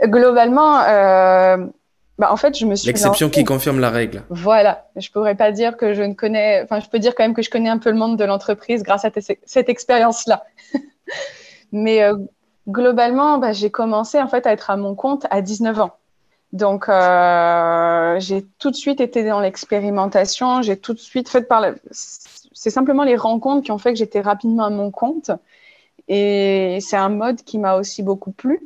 Globalement, 0.04 0.80
euh, 0.83 1.57
bah, 2.18 2.32
en 2.32 2.37
fait, 2.37 2.58
je 2.58 2.66
me 2.66 2.75
suis. 2.75 2.88
L'exception 2.88 3.30
qui 3.30 3.44
confirme 3.44 3.78
la 3.78 3.90
règle. 3.90 4.25
Voilà. 4.28 4.87
Je 4.96 5.10
pourrais 5.10 5.37
pas 5.37 5.52
dire 5.52 5.76
que 5.76 5.94
je 5.94 6.02
ne 6.02 6.14
connais. 6.14 6.62
Enfin, 6.62 6.80
je 6.80 6.88
peux 6.88 6.98
dire 6.98 7.14
quand 7.14 7.22
même 7.22 7.34
que 7.34 7.42
je 7.42 7.50
connais 7.50 7.68
un 7.68 7.78
peu 7.78 7.90
le 7.90 7.96
monde 7.96 8.16
de 8.16 8.25
l'entreprise 8.25 8.82
grâce 8.82 9.04
à 9.04 9.10
cette 9.44 9.68
expérience-là. 9.68 10.44
Mais 11.72 12.02
euh, 12.02 12.16
globalement, 12.68 13.38
bah, 13.38 13.52
j'ai 13.52 13.70
commencé 13.70 14.20
en 14.20 14.26
fait 14.26 14.46
à 14.46 14.52
être 14.52 14.70
à 14.70 14.76
mon 14.76 14.96
compte 14.96 15.26
à 15.30 15.42
19 15.42 15.80
ans. 15.80 15.92
Donc, 16.52 16.88
euh, 16.88 18.18
j'ai 18.18 18.44
tout 18.58 18.70
de 18.70 18.76
suite 18.76 19.00
été 19.00 19.22
dans 19.22 19.40
l'expérimentation. 19.40 20.62
J'ai 20.62 20.76
tout 20.76 20.94
de 20.94 20.98
suite 20.98 21.28
fait 21.28 21.42
par. 21.42 21.64
C'est 21.92 22.70
simplement 22.70 23.04
les 23.04 23.16
rencontres 23.16 23.62
qui 23.62 23.70
ont 23.70 23.78
fait 23.78 23.92
que 23.92 23.98
j'étais 23.98 24.20
rapidement 24.20 24.64
à 24.64 24.70
mon 24.70 24.90
compte. 24.90 25.30
Et 26.08 26.78
c'est 26.80 26.96
un 26.96 27.10
mode 27.10 27.42
qui 27.42 27.58
m'a 27.58 27.76
aussi 27.76 28.02
beaucoup 28.02 28.32
plu. 28.32 28.60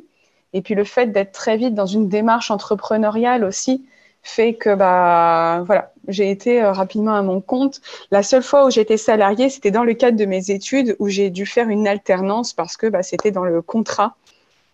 Et 0.53 0.61
puis 0.61 0.75
le 0.75 0.83
fait 0.83 1.07
d'être 1.07 1.31
très 1.31 1.57
vite 1.57 1.73
dans 1.73 1.85
une 1.85 2.07
démarche 2.07 2.51
entrepreneuriale 2.51 3.43
aussi 3.43 3.83
fait 4.23 4.53
que 4.53 4.73
bah 4.73 5.63
voilà, 5.65 5.91
j'ai 6.07 6.31
été 6.31 6.61
euh, 6.61 6.71
rapidement 6.71 7.13
à 7.13 7.21
mon 7.21 7.41
compte. 7.41 7.81
La 8.09 8.23
seule 8.23 8.41
fois 8.41 8.65
où 8.65 8.71
j'étais 8.71 8.97
salariée, 8.97 9.49
c'était 9.49 9.71
dans 9.71 9.83
le 9.83 9.93
cadre 9.93 10.17
de 10.17 10.25
mes 10.25 10.49
études 10.49 10.95
où 10.99 11.09
j'ai 11.09 11.29
dû 11.29 11.45
faire 11.45 11.67
une 11.67 11.87
alternance 11.87 12.53
parce 12.53 12.77
que 12.77 12.87
bah, 12.87 13.03
c'était 13.03 13.31
dans 13.31 13.43
le 13.43 13.61
contrat 13.61 14.15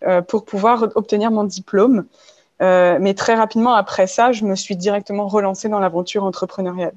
euh, 0.08 0.22
pour 0.22 0.46
pouvoir 0.46 0.88
obtenir 0.96 1.32
mon 1.32 1.44
diplôme. 1.44 2.06
Euh, 2.62 2.98
mais 3.02 3.14
très 3.14 3.36
rapidement 3.36 3.74
après 3.74 4.06
ça, 4.06 4.32
je 4.32 4.46
me 4.46 4.56
suis 4.56 4.76
directement 4.76 5.28
relancée 5.28 5.68
dans 5.68 5.80
l'aventure 5.80 6.24
entrepreneuriale. 6.24 6.94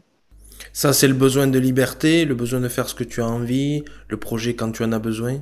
Ça, 0.72 0.92
c'est 0.92 1.08
le 1.08 1.14
besoin 1.14 1.46
de 1.46 1.58
liberté, 1.58 2.24
le 2.24 2.34
besoin 2.34 2.60
de 2.60 2.68
faire 2.68 2.88
ce 2.88 2.94
que 2.94 3.04
tu 3.04 3.20
as 3.22 3.26
envie, 3.26 3.84
le 4.08 4.16
projet 4.16 4.54
quand 4.54 4.72
tu 4.72 4.84
en 4.84 4.92
as 4.92 4.98
besoin? 4.98 5.40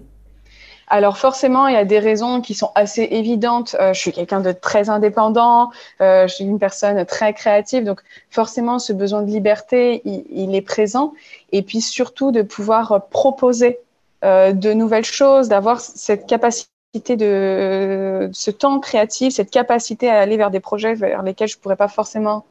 Alors 0.90 1.18
forcément, 1.18 1.68
il 1.68 1.74
y 1.74 1.78
a 1.78 1.84
des 1.84 2.00
raisons 2.00 2.40
qui 2.40 2.54
sont 2.54 2.72
assez 2.74 3.02
évidentes. 3.12 3.76
Euh, 3.80 3.94
je 3.94 4.00
suis 4.00 4.12
quelqu'un 4.12 4.40
de 4.40 4.50
très 4.50 4.90
indépendant, 4.90 5.70
euh, 6.00 6.26
je 6.26 6.34
suis 6.34 6.44
une 6.44 6.58
personne 6.58 7.04
très 7.06 7.32
créative, 7.32 7.84
donc 7.84 8.00
forcément, 8.30 8.80
ce 8.80 8.92
besoin 8.92 9.22
de 9.22 9.30
liberté, 9.30 10.02
il, 10.04 10.54
est 10.54 10.62
présent. 10.62 11.14
Et 11.52 11.62
puis 11.62 11.80
surtout 11.80 12.32
de 12.32 12.42
pouvoir 12.42 13.06
proposer 13.08 13.78
euh, 14.24 14.52
de 14.52 14.72
nouvelles 14.72 15.04
choses, 15.04 15.48
d'avoir 15.48 15.80
cette 15.80 16.26
capacité 16.26 16.68
de, 17.16 18.28
ce 18.32 18.50
temps 18.50 18.80
créatif, 18.80 19.34
cette 19.34 19.50
capacité 19.50 20.10
à 20.10 20.18
aller 20.18 20.36
vers 20.36 20.50
des 20.50 20.60
projets 20.60 20.94
vers 20.94 21.22
lesquels 21.22 21.48
je 21.48 21.56
pourrais 21.56 21.76
pas 21.76 21.86
forcément 21.86 22.44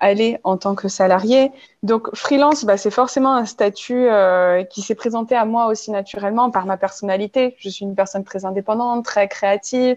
aller 0.00 0.38
en 0.44 0.56
tant 0.56 0.74
que 0.74 0.88
salarié. 0.88 1.52
Donc 1.82 2.14
freelance, 2.14 2.64
bah, 2.64 2.76
c'est 2.76 2.90
forcément 2.90 3.34
un 3.34 3.46
statut 3.46 4.08
euh, 4.08 4.64
qui 4.64 4.82
s'est 4.82 4.94
présenté 4.94 5.34
à 5.34 5.44
moi 5.44 5.66
aussi 5.66 5.90
naturellement 5.90 6.50
par 6.50 6.66
ma 6.66 6.76
personnalité. 6.76 7.54
Je 7.58 7.68
suis 7.68 7.84
une 7.84 7.94
personne 7.94 8.24
très 8.24 8.44
indépendante, 8.44 9.04
très 9.04 9.28
créative, 9.28 9.96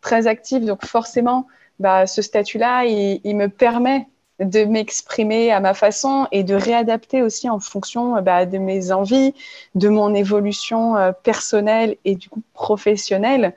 très 0.00 0.26
active. 0.26 0.64
Donc 0.64 0.84
forcément, 0.84 1.46
bah, 1.78 2.06
ce 2.06 2.22
statut-là, 2.22 2.84
il, 2.84 3.36
me 3.36 3.48
permet 3.48 4.06
de 4.40 4.64
m'exprimer 4.64 5.50
à 5.50 5.60
ma 5.60 5.74
façon 5.74 6.28
et 6.30 6.44
de 6.44 6.54
réadapter 6.54 7.22
aussi 7.22 7.50
en 7.50 7.58
fonction 7.58 8.20
bah, 8.22 8.46
de 8.46 8.58
mes 8.58 8.92
envies, 8.92 9.34
de 9.74 9.88
mon 9.88 10.14
évolution 10.14 10.96
euh, 10.96 11.12
personnelle 11.12 11.96
et 12.04 12.14
du 12.14 12.28
coup 12.28 12.42
professionnelle 12.54 13.54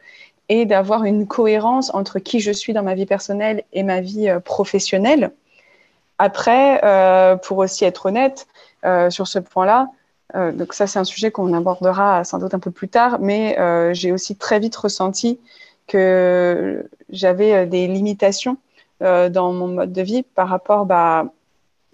et 0.49 0.65
d'avoir 0.65 1.05
une 1.05 1.27
cohérence 1.27 1.93
entre 1.93 2.19
qui 2.19 2.41
je 2.41 2.51
suis 2.51 2.73
dans 2.73 2.83
ma 2.83 2.93
vie 2.93 3.05
personnelle 3.05 3.63
et 3.71 3.83
ma 3.83 4.01
vie 4.01 4.27
euh, 4.27 4.41
professionnelle. 4.41 5.31
Après, 6.23 6.79
euh, 6.83 7.35
pour 7.35 7.57
aussi 7.57 7.83
être 7.83 8.05
honnête 8.05 8.45
euh, 8.85 9.09
sur 9.09 9.25
ce 9.27 9.39
point-là, 9.39 9.87
euh, 10.35 10.51
donc 10.51 10.75
ça 10.75 10.85
c'est 10.85 10.99
un 10.99 11.03
sujet 11.03 11.31
qu'on 11.31 11.51
abordera 11.51 12.23
sans 12.23 12.37
doute 12.37 12.53
un 12.53 12.59
peu 12.59 12.69
plus 12.69 12.89
tard, 12.89 13.17
mais 13.19 13.57
j'ai 13.95 14.11
aussi 14.11 14.35
très 14.35 14.59
vite 14.59 14.75
ressenti 14.75 15.39
que 15.87 16.87
j'avais 17.09 17.65
des 17.65 17.87
limitations 17.87 18.57
dans 18.99 19.51
mon 19.51 19.69
mode 19.69 19.93
de 19.93 20.01
vie 20.03 20.21
par 20.21 20.47
rapport 20.47 20.85
bah, 20.85 21.25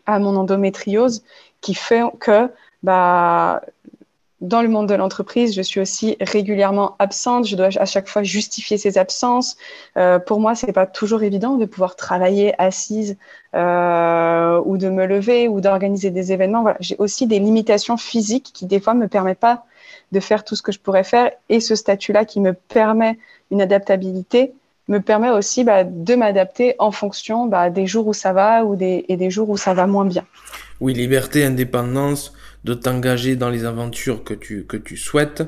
à 0.05 0.19
mon 0.19 0.35
endométriose 0.35 1.23
qui 1.61 1.73
fait 1.73 2.03
que 2.19 2.51
bah, 2.83 3.61
dans 4.39 4.61
le 4.61 4.67
monde 4.67 4.87
de 4.87 4.93
l'entreprise, 4.93 5.55
je 5.55 5.61
suis 5.63 5.79
aussi 5.79 6.15
régulièrement 6.21 6.95
absente. 6.99 7.47
Je 7.47 7.55
dois 7.55 7.69
à 7.75 7.85
chaque 7.85 8.07
fois 8.07 8.21
justifier 8.21 8.77
ces 8.77 8.97
absences. 8.99 9.57
Euh, 9.97 10.19
pour 10.19 10.39
moi, 10.39 10.53
c'est 10.53 10.71
pas 10.73 10.85
toujours 10.85 11.23
évident 11.23 11.55
de 11.55 11.65
pouvoir 11.65 11.95
travailler 11.95 12.53
assise 12.61 13.17
euh, 13.55 14.61
ou 14.63 14.77
de 14.77 14.89
me 14.89 15.07
lever 15.07 15.47
ou 15.47 15.59
d'organiser 15.59 16.11
des 16.11 16.31
événements. 16.31 16.61
Voilà. 16.61 16.77
J'ai 16.81 16.95
aussi 16.99 17.25
des 17.25 17.39
limitations 17.39 17.97
physiques 17.97 18.51
qui 18.53 18.67
des 18.67 18.79
fois 18.79 18.93
me 18.93 19.07
permettent 19.07 19.39
pas 19.39 19.65
de 20.11 20.19
faire 20.19 20.43
tout 20.43 20.55
ce 20.55 20.61
que 20.61 20.71
je 20.71 20.79
pourrais 20.79 21.03
faire. 21.03 21.31
Et 21.49 21.59
ce 21.59 21.73
statut-là 21.73 22.23
qui 22.25 22.39
me 22.39 22.53
permet 22.53 23.17
une 23.49 23.61
adaptabilité 23.61 24.53
me 24.87 24.99
permet 24.99 25.31
aussi 25.31 25.63
bah, 25.63 25.83
de 25.83 26.15
m'adapter 26.15 26.75
en 26.79 26.91
fonction 26.91 27.47
bah, 27.47 27.69
des 27.69 27.87
jours 27.87 28.07
où 28.07 28.13
ça 28.13 28.33
va 28.33 28.63
ou 28.63 28.75
des, 28.75 29.03
et 29.09 29.17
des 29.17 29.29
jours 29.29 29.49
où 29.49 29.57
ça 29.57 29.73
va 29.73 29.87
moins 29.87 30.05
bien. 30.05 30.25
Oui, 30.79 30.93
liberté, 30.93 31.43
indépendance 31.43 32.33
de 32.63 32.73
t'engager 32.73 33.35
dans 33.35 33.49
les 33.49 33.65
aventures 33.65 34.23
que 34.23 34.33
tu, 34.33 34.65
que 34.65 34.77
tu 34.77 34.97
souhaites, 34.97 35.43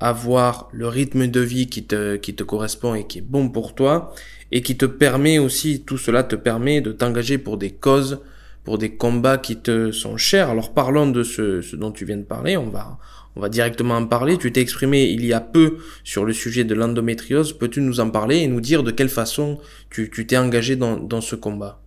avoir 0.00 0.68
le 0.72 0.88
rythme 0.88 1.26
de 1.26 1.40
vie 1.40 1.68
qui 1.68 1.84
te, 1.84 2.16
qui 2.16 2.34
te 2.34 2.42
correspond 2.42 2.94
et 2.94 3.06
qui 3.06 3.18
est 3.18 3.22
bon 3.22 3.48
pour 3.50 3.74
toi, 3.74 4.14
et 4.52 4.62
qui 4.62 4.76
te 4.76 4.86
permet 4.86 5.38
aussi, 5.38 5.82
tout 5.82 5.98
cela 5.98 6.22
te 6.22 6.36
permet 6.36 6.80
de 6.80 6.92
t'engager 6.92 7.38
pour 7.38 7.58
des 7.58 7.70
causes, 7.70 8.20
pour 8.64 8.78
des 8.78 8.96
combats 8.96 9.38
qui 9.38 9.56
te 9.56 9.92
sont 9.92 10.16
chers. 10.16 10.50
Alors 10.50 10.72
parlons 10.72 11.10
de 11.10 11.22
ce, 11.22 11.76
dont 11.76 11.92
tu 11.92 12.04
viens 12.04 12.16
de 12.16 12.22
parler, 12.22 12.56
on 12.56 12.68
va, 12.68 12.98
on 13.36 13.40
va 13.40 13.48
directement 13.48 13.96
en 13.96 14.06
parler. 14.06 14.38
Tu 14.38 14.52
t'es 14.52 14.60
exprimé 14.60 15.04
il 15.04 15.24
y 15.24 15.32
a 15.32 15.40
peu 15.40 15.78
sur 16.04 16.24
le 16.24 16.32
sujet 16.32 16.64
de 16.64 16.74
l'endométriose. 16.74 17.52
Peux-tu 17.52 17.80
nous 17.80 18.00
en 18.00 18.10
parler 18.10 18.38
et 18.38 18.48
nous 18.48 18.60
dire 18.60 18.82
de 18.82 18.90
quelle 18.90 19.08
façon 19.08 19.58
tu 19.90 20.08
t'es 20.26 20.36
engagé 20.36 20.76
dans, 20.76 20.96
dans 20.96 21.20
ce 21.20 21.36
combat? 21.36 21.80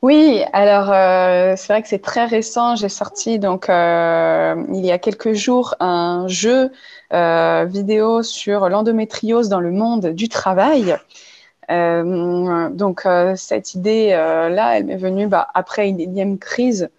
Oui, 0.00 0.44
alors 0.52 0.92
euh, 0.92 1.54
c'est 1.56 1.72
vrai 1.72 1.82
que 1.82 1.88
c'est 1.88 2.00
très 2.00 2.24
récent. 2.24 2.76
J'ai 2.76 2.88
sorti 2.88 3.40
donc 3.40 3.68
euh, 3.68 4.54
il 4.72 4.86
y 4.86 4.92
a 4.92 4.98
quelques 4.98 5.32
jours 5.32 5.74
un 5.80 6.26
jeu 6.28 6.70
euh, 7.12 7.64
vidéo 7.68 8.22
sur 8.22 8.68
l'endométriose 8.68 9.48
dans 9.48 9.58
le 9.60 9.72
monde 9.72 10.06
du 10.14 10.28
travail. 10.28 10.96
donc 11.68 13.06
cette 13.36 13.74
idée 13.74 14.10
là, 14.10 14.78
elle 14.78 14.84
m'est 14.86 14.96
venue 14.96 15.26
bah, 15.26 15.48
après 15.54 15.88
une 15.88 16.00
énième 16.00 16.38
crise 16.38 16.90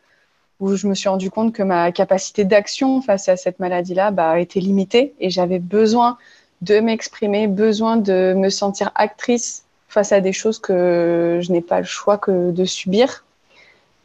où 0.59 0.75
je 0.75 0.88
me 0.88 0.93
suis 0.93 1.09
rendu 1.09 1.31
compte 1.31 1.53
que 1.53 1.63
ma 1.63 1.91
capacité 1.91 2.43
d'action 2.43 3.01
face 3.01 3.29
à 3.29 3.38
cette 3.38 3.59
maladie-là 3.59 4.12
bah, 4.12 4.39
était 4.39 4.59
limitée 4.59 5.13
et 5.19 5.29
j'avais 5.29 5.59
besoin 5.59 6.17
de 6.62 6.79
m'exprimer, 6.81 7.47
besoin 7.47 7.97
de 7.97 8.33
me 8.35 8.49
sentir 8.49 8.91
actrice 8.95 9.63
face 9.89 10.12
à 10.12 10.21
des 10.21 10.32
choses 10.32 10.60
que 10.60 11.39
je 11.41 11.52
n'ai 11.52 11.62
pas 11.62 11.80
le 11.80 11.86
choix 11.86 12.17
que 12.17 12.52
de 12.52 12.63
subir. 12.63 13.25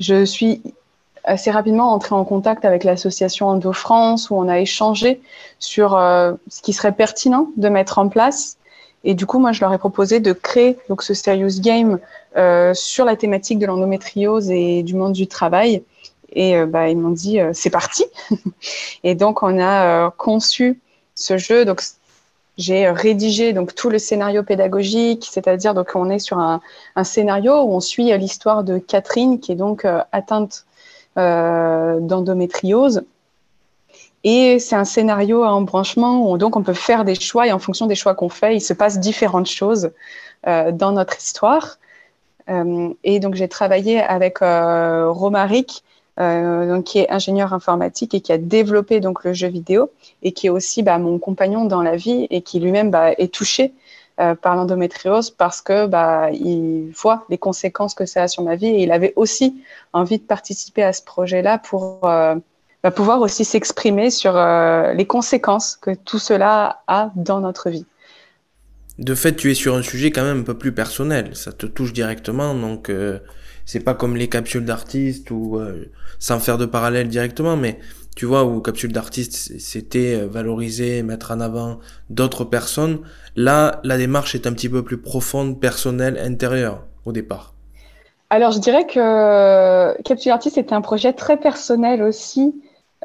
Je 0.00 0.24
suis 0.24 0.62
assez 1.24 1.50
rapidement 1.50 1.92
entrée 1.92 2.14
en 2.14 2.24
contact 2.24 2.64
avec 2.64 2.84
l'association 2.84 3.48
Endo 3.48 3.72
France 3.72 4.30
où 4.30 4.34
on 4.34 4.48
a 4.48 4.58
échangé 4.58 5.20
sur 5.58 5.94
euh, 5.94 6.32
ce 6.48 6.62
qui 6.62 6.72
serait 6.72 6.92
pertinent 6.92 7.48
de 7.56 7.68
mettre 7.68 7.98
en 7.98 8.08
place. 8.08 8.58
Et 9.04 9.14
du 9.14 9.26
coup, 9.26 9.38
moi, 9.38 9.52
je 9.52 9.60
leur 9.60 9.72
ai 9.72 9.78
proposé 9.78 10.20
de 10.20 10.32
créer 10.32 10.78
donc 10.88 11.02
ce 11.02 11.12
serious 11.12 11.60
game 11.60 11.98
euh, 12.36 12.72
sur 12.72 13.04
la 13.04 13.16
thématique 13.16 13.58
de 13.58 13.66
l'endométriose 13.66 14.50
et 14.50 14.82
du 14.82 14.94
monde 14.94 15.12
du 15.12 15.26
travail. 15.26 15.82
Et 16.32 16.56
euh, 16.56 16.66
bah, 16.66 16.88
ils 16.88 16.96
m'ont 16.96 17.10
dit 17.10 17.38
c'est 17.52 17.70
parti. 17.70 18.06
et 19.04 19.14
donc, 19.14 19.42
on 19.42 19.60
a 19.60 20.10
conçu 20.16 20.80
ce 21.14 21.36
jeu. 21.36 21.66
J'ai 22.56 22.88
rédigé 22.88 23.52
donc 23.52 23.74
tout 23.74 23.90
le 23.90 23.98
scénario 23.98 24.42
pédagogique, 24.44 25.28
c'est-à-dire 25.30 25.74
donc 25.74 25.90
on 25.94 26.08
est 26.08 26.20
sur 26.20 26.38
un, 26.38 26.60
scénario 27.02 27.62
où 27.62 27.72
on 27.72 27.80
suit 27.80 28.16
l'histoire 28.16 28.62
de 28.62 28.78
Catherine 28.78 29.40
qui 29.40 29.52
est 29.52 29.56
donc 29.56 29.84
euh, 29.84 30.00
atteinte 30.12 30.64
euh, 31.18 31.98
d'endométriose. 32.00 33.04
Et 34.22 34.58
c'est 34.58 34.76
un 34.76 34.84
scénario 34.84 35.42
à 35.42 35.52
embranchement 35.52 36.30
où 36.30 36.38
donc 36.38 36.56
on 36.56 36.62
peut 36.62 36.74
faire 36.74 37.04
des 37.04 37.14
choix 37.14 37.46
et 37.46 37.52
en 37.52 37.58
fonction 37.58 37.86
des 37.86 37.94
choix 37.94 38.14
qu'on 38.14 38.28
fait, 38.28 38.56
il 38.56 38.60
se 38.60 38.72
passe 38.72 39.00
différentes 39.00 39.48
choses 39.48 39.90
euh, 40.46 40.70
dans 40.70 40.92
notre 40.92 41.18
histoire. 41.18 41.78
Et 43.04 43.20
donc 43.20 43.36
j'ai 43.36 43.48
travaillé 43.48 44.02
avec 44.02 44.40
Romaric 44.40 45.82
euh, 46.20 46.68
donc, 46.68 46.84
qui 46.84 47.00
est 47.00 47.10
ingénieur 47.10 47.52
informatique 47.52 48.14
et 48.14 48.20
qui 48.20 48.30
a 48.32 48.38
développé 48.38 49.00
donc 49.00 49.24
le 49.24 49.32
jeu 49.32 49.48
vidéo 49.48 49.90
et 50.22 50.30
qui 50.30 50.46
est 50.46 50.50
aussi 50.50 50.84
bah, 50.84 50.98
mon 50.98 51.18
compagnon 51.18 51.64
dans 51.64 51.82
la 51.82 51.96
vie 51.96 52.28
et 52.30 52.40
qui 52.40 52.60
lui-même 52.60 52.92
bah, 52.92 53.10
est 53.18 53.34
touché 53.34 53.72
euh, 54.20 54.36
par 54.36 54.54
l'endométriose 54.54 55.30
parce 55.30 55.60
que 55.60 55.86
bah, 55.86 56.30
il 56.30 56.92
voit 56.94 57.24
les 57.30 57.38
conséquences 57.38 57.94
que 57.94 58.06
ça 58.06 58.22
a 58.22 58.28
sur 58.28 58.44
ma 58.44 58.54
vie 58.54 58.68
et 58.68 58.84
il 58.84 58.92
avait 58.92 59.12
aussi 59.16 59.60
envie 59.92 60.18
de 60.18 60.22
participer 60.22 60.84
à 60.84 60.92
ce 60.92 61.02
projet-là 61.02 61.58
pour 61.58 61.98
euh, 62.04 62.36
pouvoir 62.94 63.20
aussi 63.20 63.44
s'exprimer 63.44 64.10
sur 64.10 64.34
les 64.34 65.06
conséquences 65.06 65.76
que 65.76 65.94
tout 65.94 66.18
cela 66.20 66.82
a 66.86 67.10
dans 67.16 67.40
notre 67.40 67.70
vie. 67.70 67.86
De 68.98 69.14
fait, 69.16 69.34
tu 69.34 69.50
es 69.50 69.54
sur 69.54 69.74
un 69.74 69.82
sujet 69.82 70.12
quand 70.12 70.22
même 70.22 70.40
un 70.40 70.44
peu 70.44 70.56
plus 70.56 70.70
personnel. 70.70 71.34
Ça 71.34 71.50
te 71.50 71.64
touche 71.64 71.94
directement, 71.94 72.54
donc 72.54 72.90
c'est 73.64 73.80
pas 73.80 73.94
comme 73.94 74.16
les 74.16 74.28
capsules 74.28 74.64
d'artistes 74.64 75.30
ou 75.30 75.60
sans 76.18 76.38
faire 76.40 76.58
de 76.58 76.66
parallèle 76.66 77.08
directement, 77.08 77.56
mais 77.56 77.78
tu 78.14 78.26
vois, 78.26 78.44
où 78.44 78.60
capsule 78.60 78.92
d'artiste, 78.92 79.58
c'était 79.58 80.14
euh, 80.14 80.28
valoriser, 80.28 81.02
mettre 81.02 81.32
en 81.32 81.40
avant 81.40 81.80
d'autres 82.10 82.44
personnes. 82.44 83.00
Là, 83.34 83.80
la 83.82 83.98
démarche 83.98 84.34
est 84.34 84.46
un 84.46 84.52
petit 84.52 84.68
peu 84.68 84.84
plus 84.84 84.98
profonde, 84.98 85.60
personnelle, 85.60 86.18
intérieure 86.18 86.84
au 87.06 87.12
départ. 87.12 87.54
Alors, 88.30 88.52
je 88.52 88.58
dirais 88.58 88.86
que 88.86 90.00
Capsule 90.02 90.30
d'artiste 90.30 90.58
était 90.58 90.74
un 90.74 90.80
projet 90.80 91.12
très 91.12 91.36
personnel 91.36 92.02
aussi. 92.02 92.54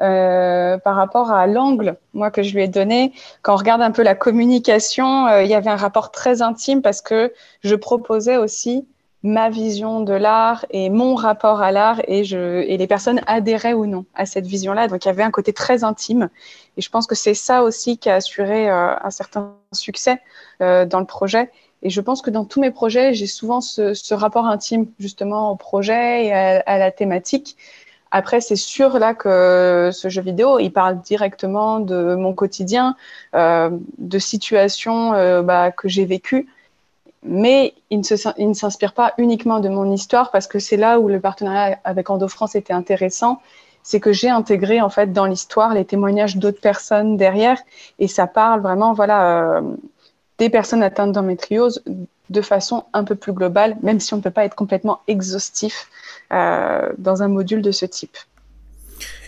Euh, 0.00 0.78
par 0.78 0.96
rapport 0.96 1.30
à 1.30 1.46
l'angle, 1.46 1.98
moi, 2.14 2.30
que 2.30 2.42
je 2.42 2.54
lui 2.54 2.62
ai 2.62 2.68
donné. 2.68 3.12
Quand 3.42 3.52
on 3.52 3.56
regarde 3.58 3.82
un 3.82 3.90
peu 3.90 4.02
la 4.02 4.14
communication, 4.14 5.26
euh, 5.26 5.42
il 5.42 5.50
y 5.50 5.54
avait 5.54 5.68
un 5.68 5.76
rapport 5.76 6.10
très 6.10 6.40
intime 6.40 6.80
parce 6.80 7.02
que 7.02 7.34
je 7.62 7.74
proposais 7.74 8.38
aussi 8.38 8.86
ma 9.22 9.50
vision 9.50 10.00
de 10.00 10.14
l'art 10.14 10.64
et 10.70 10.88
mon 10.88 11.14
rapport 11.14 11.60
à 11.60 11.72
l'art 11.72 12.00
et, 12.08 12.24
je, 12.24 12.62
et 12.62 12.76
les 12.78 12.86
personnes 12.86 13.20
adhéraient 13.26 13.74
ou 13.74 13.86
non 13.86 14.06
à 14.14 14.24
cette 14.24 14.46
vision-là. 14.46 14.88
Donc 14.88 15.04
il 15.04 15.08
y 15.08 15.10
avait 15.10 15.22
un 15.22 15.30
côté 15.30 15.52
très 15.52 15.84
intime 15.84 16.30
et 16.76 16.80
je 16.80 16.88
pense 16.88 17.06
que 17.06 17.14
c'est 17.14 17.34
ça 17.34 17.62
aussi 17.62 17.98
qui 17.98 18.08
a 18.08 18.14
assuré 18.14 18.70
euh, 18.70 18.94
un 18.98 19.10
certain 19.10 19.54
succès 19.72 20.20
euh, 20.62 20.86
dans 20.86 21.00
le 21.00 21.06
projet. 21.06 21.50
Et 21.82 21.90
je 21.90 22.00
pense 22.00 22.22
que 22.22 22.30
dans 22.30 22.44
tous 22.44 22.60
mes 22.60 22.70
projets, 22.70 23.14
j'ai 23.14 23.26
souvent 23.26 23.60
ce, 23.60 23.94
ce, 23.94 24.14
rapport 24.14 24.46
intime 24.46 24.86
justement 24.98 25.50
au 25.50 25.56
projet 25.56 26.26
et 26.26 26.32
à, 26.32 26.78
la 26.78 26.90
thématique. 26.90 27.56
Après, 28.10 28.42
c'est 28.42 28.56
sûr 28.56 28.98
là 28.98 29.14
que 29.14 29.90
ce 29.92 30.08
jeu 30.08 30.20
vidéo, 30.20 30.58
il 30.58 30.70
parle 30.70 31.00
directement 31.00 31.80
de 31.80 32.16
mon 32.16 32.34
quotidien, 32.34 32.96
euh, 33.34 33.70
de 33.96 34.18
situations 34.18 35.42
bah, 35.42 35.70
que 35.70 35.88
j'ai 35.88 36.04
vécues 36.04 36.48
mais 37.22 37.74
il 37.90 38.00
ne, 38.00 38.54
s'inspire 38.54 38.94
pas 38.94 39.14
uniquement 39.18 39.60
de 39.60 39.68
mon 39.68 39.90
histoire 39.92 40.30
parce 40.30 40.46
que 40.46 40.58
c'est 40.58 40.76
là 40.76 40.98
où 40.98 41.08
le 41.08 41.20
partenariat 41.20 41.78
avec 41.84 42.08
Endo 42.08 42.28
France 42.28 42.54
était 42.54 42.72
intéressant. 42.72 43.40
C'est 43.82 44.00
que 44.00 44.12
j'ai 44.12 44.28
intégré 44.28 44.80
en 44.80 44.90
fait 44.90 45.12
dans 45.12 45.26
l'histoire 45.26 45.74
les 45.74 45.84
témoignages 45.84 46.36
d'autres 46.36 46.60
personnes 46.60 47.16
derrière 47.16 47.58
et 47.98 48.08
ça 48.08 48.26
parle 48.26 48.60
vraiment 48.60 48.92
voilà 48.92 49.56
euh, 49.56 49.62
des 50.38 50.50
personnes 50.50 50.82
atteintes 50.82 51.12
d'endométriose 51.12 51.82
de 52.30 52.42
façon 52.42 52.84
un 52.92 53.04
peu 53.04 53.16
plus 53.16 53.32
globale, 53.32 53.76
même 53.82 54.00
si 54.00 54.14
on 54.14 54.18
ne 54.18 54.22
peut 54.22 54.30
pas 54.30 54.44
être 54.44 54.54
complètement 54.54 55.00
exhaustif 55.08 55.88
euh, 56.32 56.92
dans 56.96 57.22
un 57.22 57.28
module 57.28 57.60
de 57.60 57.72
ce 57.72 57.84
type. 57.84 58.16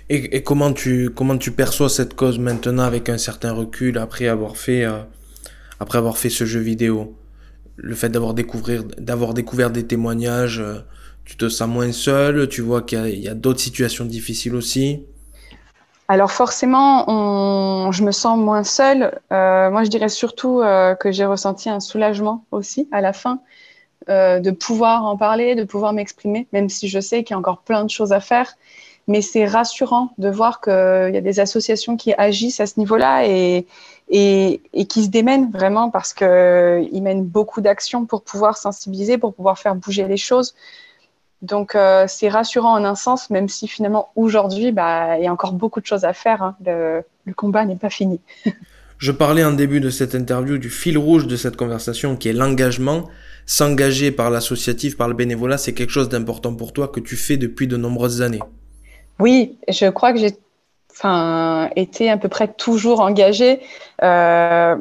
Et, 0.08 0.42
comment, 0.42 0.72
tu, 0.72 1.10
comment 1.10 1.38
tu 1.38 1.52
perçois 1.52 1.88
cette 1.88 2.14
cause 2.14 2.38
maintenant 2.38 2.82
avec 2.82 3.08
un 3.08 3.16
certain 3.16 3.52
recul 3.52 3.96
après 3.96 4.28
avoir 4.28 4.56
fait, 4.56 4.84
euh, 4.84 4.98
après 5.80 5.96
avoir 5.98 6.18
fait 6.18 6.28
ce 6.28 6.44
jeu 6.44 6.60
vidéo? 6.60 7.14
Le 7.76 7.94
fait 7.94 8.08
d'avoir 8.08 8.34
découvert, 8.34 9.70
des 9.70 9.86
témoignages, 9.86 10.60
euh, 10.60 10.80
tu 11.24 11.36
te 11.36 11.48
sens 11.48 11.68
moins 11.68 11.92
seul, 11.92 12.48
tu 12.48 12.62
vois 12.62 12.82
qu'il 12.82 13.20
y 13.20 13.28
a, 13.28 13.34
d'autres 13.34 13.60
situations 13.60 14.04
difficiles 14.04 14.54
aussi 14.54 15.06
alors 16.08 16.30
forcément, 16.30 17.90
je 17.90 18.02
me 18.02 18.10
sens 18.10 18.36
moins 18.36 18.64
seule. 18.64 19.18
Euh, 19.32 19.70
moi, 19.70 19.82
je 19.82 19.88
dirais 19.88 20.10
surtout 20.10 20.60
euh, 20.60 20.94
que 20.94 21.10
j'ai 21.10 21.24
ressenti 21.24 21.70
un 21.70 21.80
soulagement 21.80 22.44
aussi 22.50 22.86
à 22.92 23.00
la 23.00 23.14
fin 23.14 23.40
de 24.08 24.50
pouvoir 24.50 25.06
en 25.06 25.16
parler, 25.16 25.54
de 25.54 25.64
pouvoir 25.64 25.94
m'exprimer, 25.94 26.48
même 26.52 26.68
si 26.68 26.88
je 26.88 27.00
sais 27.00 27.22
qu'il 27.22 27.32
y 27.32 27.36
a 27.36 27.38
encore 27.38 27.62
plein 27.62 27.84
de 27.84 27.88
choses 27.88 28.12
à 28.12 28.20
faire. 28.20 28.56
Mais 29.08 29.22
c'est 29.22 29.46
rassurant 29.46 30.10
de 30.18 30.28
voir 30.28 30.60
qu'il 30.60 31.14
y 31.14 31.16
a 31.16 31.20
des 31.20 31.40
associations 31.40 31.96
qui 31.96 32.12
agissent 32.18 32.60
à 32.60 32.66
ce 32.66 32.78
niveau-là 32.78 33.26
et, 33.26 33.66
et, 34.12 34.60
qui 34.88 35.04
se 35.04 35.08
démènent 35.08 35.50
vraiment 35.50 35.90
parce 35.90 36.12
qu'ils 36.12 36.26
euh, 36.28 37.00
mènent 37.00 37.24
beaucoup 37.24 37.62
d'actions 37.62 38.04
pour 38.04 38.22
pouvoir 38.22 38.58
sensibiliser, 38.58 39.16
pour 39.16 39.34
pouvoir 39.34 39.58
faire 39.58 39.74
bouger 39.74 40.06
les 40.06 40.18
choses. 40.18 40.54
Donc 41.40 41.74
euh, 41.74 42.04
c'est 42.06 42.28
rassurant 42.28 42.74
en 42.74 42.84
un 42.84 42.94
sens, 42.94 43.30
même 43.30 43.48
si 43.48 43.66
finalement 43.66 44.10
aujourd'hui, 44.14 44.70
bah, 44.70 45.18
il 45.18 45.24
y 45.24 45.26
a 45.26 45.32
encore 45.32 45.54
beaucoup 45.54 45.80
de 45.80 45.86
choses 45.86 46.04
à 46.04 46.12
faire. 46.12 46.42
Hein. 46.42 46.56
Le, 46.64 47.02
combat 47.34 47.64
n'est 47.64 47.76
pas 47.76 47.90
fini. 47.90 48.20
Je 48.98 49.10
parlais 49.10 49.42
en 49.42 49.52
début 49.52 49.80
de 49.80 49.90
cette 49.90 50.14
interview 50.14 50.58
du 50.58 50.70
fil 50.70 50.96
rouge 50.96 51.26
de 51.26 51.34
cette 51.34 51.56
conversation 51.56 52.14
qui 52.14 52.28
est 52.28 52.32
l'engagement. 52.32 53.08
S'engager 53.46 54.12
par 54.12 54.30
l'associatif, 54.30 54.96
par 54.96 55.08
le 55.08 55.14
bénévolat, 55.14 55.58
c'est 55.58 55.72
quelque 55.72 55.90
chose 55.90 56.08
d'important 56.08 56.54
pour 56.54 56.72
toi 56.72 56.86
que 56.86 57.00
tu 57.00 57.16
fais 57.16 57.36
depuis 57.36 57.66
de 57.66 57.76
nombreuses 57.76 58.22
années. 58.22 58.38
Oui, 59.18 59.56
je 59.68 59.90
crois 59.90 60.12
que 60.12 60.20
j'ai 60.20 60.36
enfin, 60.92 61.70
été 61.76 62.10
à 62.10 62.16
peu 62.16 62.28
près 62.28 62.48
toujours 62.48 63.00
engagée. 63.00 63.60
Euh, 64.02 64.76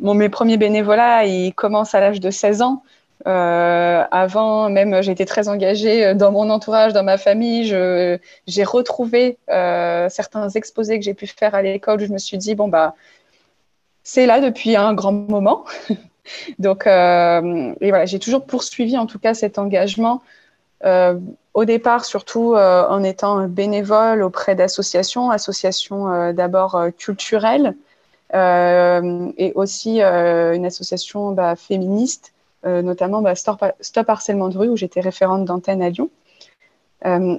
mes 0.00 0.28
premiers 0.28 0.56
bénévolats, 0.56 1.24
ils 1.24 1.52
commencent 1.54 1.94
à 1.94 2.00
l'âge 2.00 2.20
de 2.20 2.30
16 2.30 2.62
ans. 2.62 2.82
Euh, 3.26 4.04
avant, 4.10 4.68
même, 4.68 5.02
j'étais 5.02 5.24
très 5.24 5.48
engagée 5.48 6.14
dans 6.14 6.32
mon 6.32 6.50
entourage, 6.50 6.92
dans 6.92 7.04
ma 7.04 7.18
famille. 7.18 7.64
J'ai 8.46 8.64
retrouvé 8.64 9.38
euh, 9.50 10.08
certains 10.08 10.48
exposés 10.50 10.98
que 10.98 11.04
j'ai 11.04 11.14
pu 11.14 11.26
faire 11.26 11.54
à 11.54 11.62
l'école. 11.62 12.00
Je 12.00 12.12
me 12.12 12.18
suis 12.18 12.38
dit, 12.38 12.54
bon, 12.54 12.68
bah, 12.68 12.94
c'est 14.02 14.26
là 14.26 14.40
depuis 14.40 14.76
un 14.76 14.94
grand 14.94 15.12
moment. 15.12 15.64
Donc, 16.58 16.86
et 16.86 17.90
voilà, 17.90 18.06
j'ai 18.06 18.18
toujours 18.18 18.46
poursuivi 18.46 18.96
en 18.96 19.06
tout 19.06 19.18
cas 19.18 19.34
cet 19.34 19.58
engagement 19.58 20.22
euh, 20.22 20.43
au 21.54 21.64
départ, 21.64 22.04
surtout 22.04 22.54
euh, 22.54 22.86
en 22.88 23.02
étant 23.04 23.46
bénévole 23.46 24.22
auprès 24.22 24.56
d'associations, 24.56 25.30
associations 25.30 26.12
euh, 26.12 26.32
d'abord 26.32 26.78
culturelles 26.98 27.74
et 28.32 29.52
aussi 29.54 30.00
une 30.00 30.66
association 30.66 31.30
bah, 31.30 31.54
féministe, 31.54 32.32
notamment 32.64 33.22
bah, 33.22 33.36
Stop, 33.36 34.08
Harcèlement 34.08 34.48
de 34.48 34.58
rue, 34.58 34.68
où 34.70 34.76
j'étais 34.76 35.00
référente 35.00 35.44
d'antenne 35.44 35.80
à 35.82 35.90
Lyon. 35.90 36.10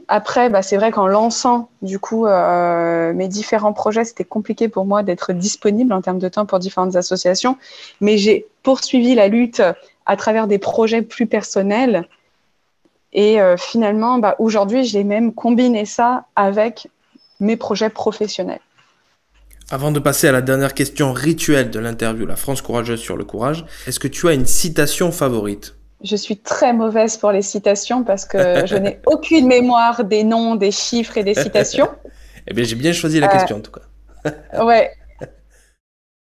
après, 0.07 0.49
bah, 0.49 0.61
c'est 0.61 0.77
vrai 0.77 0.91
qu'en 0.91 1.07
lançant 1.07 1.67
du 1.81 1.99
coup 1.99 2.27
mes 2.27 3.27
différents 3.27 3.73
projets, 3.73 4.05
c'était 4.05 4.23
compliqué 4.23 4.69
pour 4.69 4.85
moi 4.85 5.03
d'être 5.03 5.33
disponible 5.33 5.91
en 5.91 6.01
termes 6.01 6.19
de 6.19 6.29
temps 6.29 6.45
pour 6.45 6.59
différentes 6.59 6.95
associations, 6.95 7.57
mais 7.99 8.17
j'ai 8.17 8.47
poursuivi 8.63 9.15
la 9.15 9.27
lutte 9.27 9.61
à 10.05 10.15
travers 10.15 10.47
des 10.47 10.59
projets 10.59 11.01
plus 11.01 11.25
personnels 11.25 12.07
et 13.15 13.39
euh, 13.39 13.55
finalement, 13.55 14.19
bah, 14.19 14.35
aujourd'hui, 14.39 14.83
j'ai 14.83 15.05
même 15.05 15.33
combiné 15.33 15.85
ça 15.85 16.25
avec 16.35 16.89
mes 17.39 17.55
projets 17.55 17.89
professionnels. 17.89 18.59
Avant 19.71 19.91
de 19.91 19.99
passer 19.99 20.27
à 20.27 20.33
la 20.33 20.41
dernière 20.41 20.73
question 20.73 21.13
rituelle 21.13 21.71
de 21.71 21.79
l'interview, 21.79 22.25
la 22.25 22.35
France 22.35 22.61
courageuse 22.61 22.99
sur 22.99 23.15
le 23.15 23.23
courage, 23.23 23.65
est-ce 23.87 24.01
que 24.01 24.09
tu 24.09 24.27
as 24.27 24.33
une 24.33 24.45
citation 24.45 25.13
favorite? 25.13 25.75
Je 26.03 26.17
suis 26.17 26.37
très 26.37 26.73
mauvaise 26.73 27.15
pour 27.15 27.31
les 27.31 27.41
citations 27.41 28.03
parce 28.03 28.25
que 28.25 28.37
je 28.67 28.75
n'ai 28.75 28.99
aucune 29.05 29.47
mémoire 29.47 30.03
des 30.03 30.25
noms, 30.25 30.55
des 30.55 30.71
chiffres 30.71 31.17
et 31.17 31.23
des 31.23 31.35
citations. 31.35 31.89
eh 32.47 32.53
bien, 32.53 32.65
j'ai 32.65 32.75
bien 32.75 32.91
choisi 32.91 33.21
la 33.21 33.29
question 33.29 33.55
en 33.55 33.61
tout 33.61 33.71
cas. 33.71 34.61
ouais. 34.65 34.91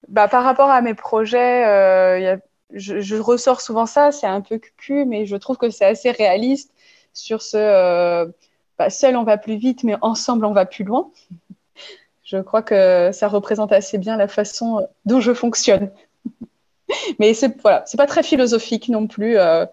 Bah, 0.10 0.28
par 0.28 0.44
rapport 0.44 0.70
à 0.70 0.82
mes 0.82 0.94
projets, 0.94 1.66
euh, 1.66 2.36
je, 2.74 3.00
je, 3.00 3.16
ressors 3.16 3.62
souvent 3.62 3.86
ça, 3.86 4.12
c'est 4.12 4.28
un 4.28 4.42
peu 4.42 4.58
cucu, 4.58 5.06
mais 5.06 5.26
je 5.26 5.38
trouve 5.38 5.56
que 5.56 5.70
c'est 5.70 5.86
assez 5.86 6.12
réaliste 6.12 6.72
sur 7.14 7.42
ce 7.42 7.58
euh, 7.58 8.26
bah, 8.78 8.90
seul 8.90 9.16
on 9.16 9.24
va 9.24 9.38
plus 9.38 9.58
vite, 9.58 9.84
mais 9.84 9.96
ensemble 10.02 10.46
on 10.46 10.54
va 10.54 10.66
plus 10.66 10.84
loin. 10.84 11.12
Je 12.24 12.38
crois 12.38 12.62
que 12.62 13.10
ça 13.12 13.28
représente 13.28 13.72
assez 13.72 13.98
bien 13.98 14.16
la 14.18 14.28
façon 14.28 14.88
dont 15.06 15.20
je 15.20 15.34
fonctionne. 15.34 15.92
mais 17.20 17.34
c'est 17.34 17.62
voilà, 17.62 17.84
c'est 17.86 17.98
pas 17.98 18.08
très 18.08 18.24
philosophique 18.24 18.90
non 18.90 19.08
plus. 19.08 19.38
Euh. 19.38 19.66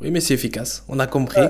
Oui, 0.00 0.10
mais 0.10 0.20
c'est 0.20 0.34
efficace. 0.34 0.84
On 0.88 0.98
a 0.98 1.06
compris. 1.06 1.42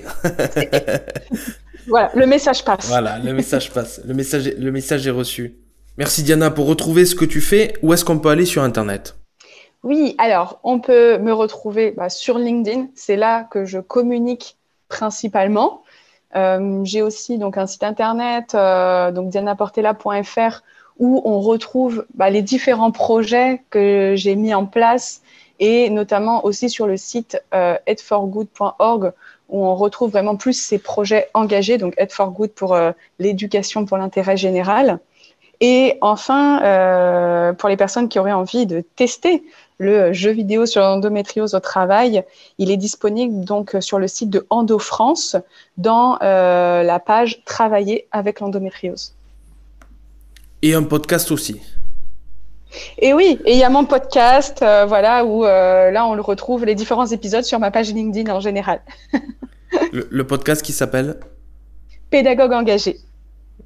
voilà, 1.86 2.10
le 2.14 2.26
message 2.26 2.64
passe. 2.64 2.88
Voilà, 2.88 3.18
le 3.18 3.32
message 3.32 3.70
passe. 3.70 4.00
Le 4.04 4.14
message, 4.14 4.46
le 4.46 4.72
message 4.72 5.06
est 5.06 5.10
reçu. 5.10 5.56
Merci 5.98 6.22
Diana 6.22 6.50
pour 6.50 6.66
retrouver 6.66 7.04
ce 7.04 7.14
que 7.14 7.24
tu 7.24 7.40
fais. 7.40 7.74
Où 7.82 7.92
est-ce 7.92 8.04
qu'on 8.04 8.18
peut 8.18 8.30
aller 8.30 8.46
sur 8.46 8.62
Internet? 8.62 9.16
Oui, 9.82 10.14
alors 10.18 10.60
on 10.62 10.80
peut 10.80 11.18
me 11.18 11.32
retrouver 11.32 11.90
bah, 11.90 12.08
sur 12.08 12.38
LinkedIn. 12.38 12.88
C'est 12.94 13.16
là 13.16 13.44
que 13.44 13.64
je 13.64 13.78
communique 13.78 14.56
principalement. 14.92 15.82
Euh, 16.36 16.80
j'ai 16.84 17.00
aussi 17.00 17.38
donc 17.38 17.56
un 17.56 17.66
site 17.66 17.82
internet, 17.82 18.54
euh, 18.54 19.10
donc 19.10 19.30
dianaportela.fr, 19.30 20.62
où 20.98 21.22
on 21.24 21.40
retrouve 21.40 22.04
bah, 22.14 22.28
les 22.28 22.42
différents 22.42 22.90
projets 22.90 23.62
que 23.70 24.12
j'ai 24.16 24.36
mis 24.36 24.54
en 24.54 24.66
place 24.66 25.22
et 25.60 25.88
notamment 25.88 26.44
aussi 26.44 26.68
sur 26.68 26.86
le 26.86 26.98
site 26.98 27.42
euh, 27.54 27.76
headforgood.org 27.86 29.12
où 29.48 29.66
on 29.66 29.74
retrouve 29.74 30.10
vraiment 30.10 30.36
plus 30.36 30.54
ces 30.54 30.78
projets 30.78 31.28
engagés, 31.34 31.78
donc 31.78 31.94
for 32.10 32.30
Good 32.30 32.52
pour 32.52 32.74
euh, 32.74 32.92
l'éducation 33.18 33.86
pour 33.86 33.96
l'intérêt 33.96 34.36
général. 34.36 34.98
Et 35.64 35.96
enfin, 36.00 36.58
pour 37.56 37.68
les 37.68 37.76
personnes 37.76 38.08
qui 38.08 38.18
auraient 38.18 38.32
envie 38.32 38.66
de 38.66 38.80
tester 38.96 39.44
le 39.78 40.12
jeu 40.12 40.30
vidéo 40.30 40.66
sur 40.66 40.80
l'endométriose 40.80 41.54
au 41.54 41.60
travail. 41.60 42.24
Il 42.58 42.70
est 42.70 42.76
disponible 42.76 43.44
donc 43.44 43.76
sur 43.80 43.98
le 43.98 44.08
site 44.08 44.30
de 44.30 44.46
Endo 44.50 44.78
France 44.78 45.36
dans 45.76 46.18
euh, 46.22 46.82
la 46.82 46.98
page 47.00 47.44
Travailler 47.44 48.06
avec 48.12 48.40
l'endométriose. 48.40 49.14
Et 50.62 50.74
un 50.74 50.84
podcast 50.84 51.30
aussi. 51.30 51.60
Et 52.98 53.12
oui, 53.12 53.38
et 53.44 53.52
il 53.52 53.58
y 53.58 53.64
a 53.64 53.68
mon 53.68 53.84
podcast, 53.84 54.62
euh, 54.62 54.86
voilà, 54.86 55.24
où 55.24 55.44
euh, 55.44 55.90
là 55.90 56.06
on 56.06 56.14
le 56.14 56.22
retrouve 56.22 56.64
les 56.64 56.74
différents 56.74 57.06
épisodes 57.06 57.44
sur 57.44 57.58
ma 57.58 57.70
page 57.70 57.92
LinkedIn 57.92 58.32
en 58.32 58.40
général. 58.40 58.80
le, 59.92 60.26
podcast 60.26 60.62
qui 60.62 60.72
s'appelle? 60.72 61.20
Pédagogue 62.10 62.52
engagé. 62.52 62.98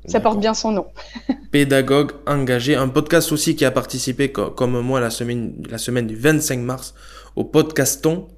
Ça 0.04 0.20
porte 0.20 0.38
bien 0.38 0.54
son 0.54 0.72
nom. 0.72 0.86
Pédagogue 1.50 2.12
engagé, 2.26 2.76
un 2.76 2.88
podcast 2.88 3.32
aussi 3.32 3.56
qui 3.56 3.64
a 3.64 3.70
participé 3.70 4.30
comme 4.30 4.80
moi 4.80 5.00
la 5.00 5.10
semaine, 5.10 5.54
la 5.68 5.78
semaine 5.78 6.06
du 6.06 6.16
25 6.16 6.60
mars 6.60 6.94
au 7.34 7.44
podcaston. 7.44 8.28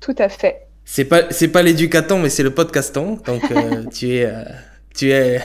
Tout 0.00 0.14
à 0.18 0.28
fait. 0.28 0.66
C'est 0.84 1.04
pas 1.04 1.30
c'est 1.30 1.48
pas 1.48 1.62
l'éducaton 1.62 2.18
mais 2.18 2.30
c'est 2.30 2.42
le 2.42 2.54
podcaston. 2.54 3.18
Donc 3.26 3.50
euh, 3.50 3.84
tu 3.92 4.14
es 4.14 4.32
tu 4.94 5.10
es 5.10 5.40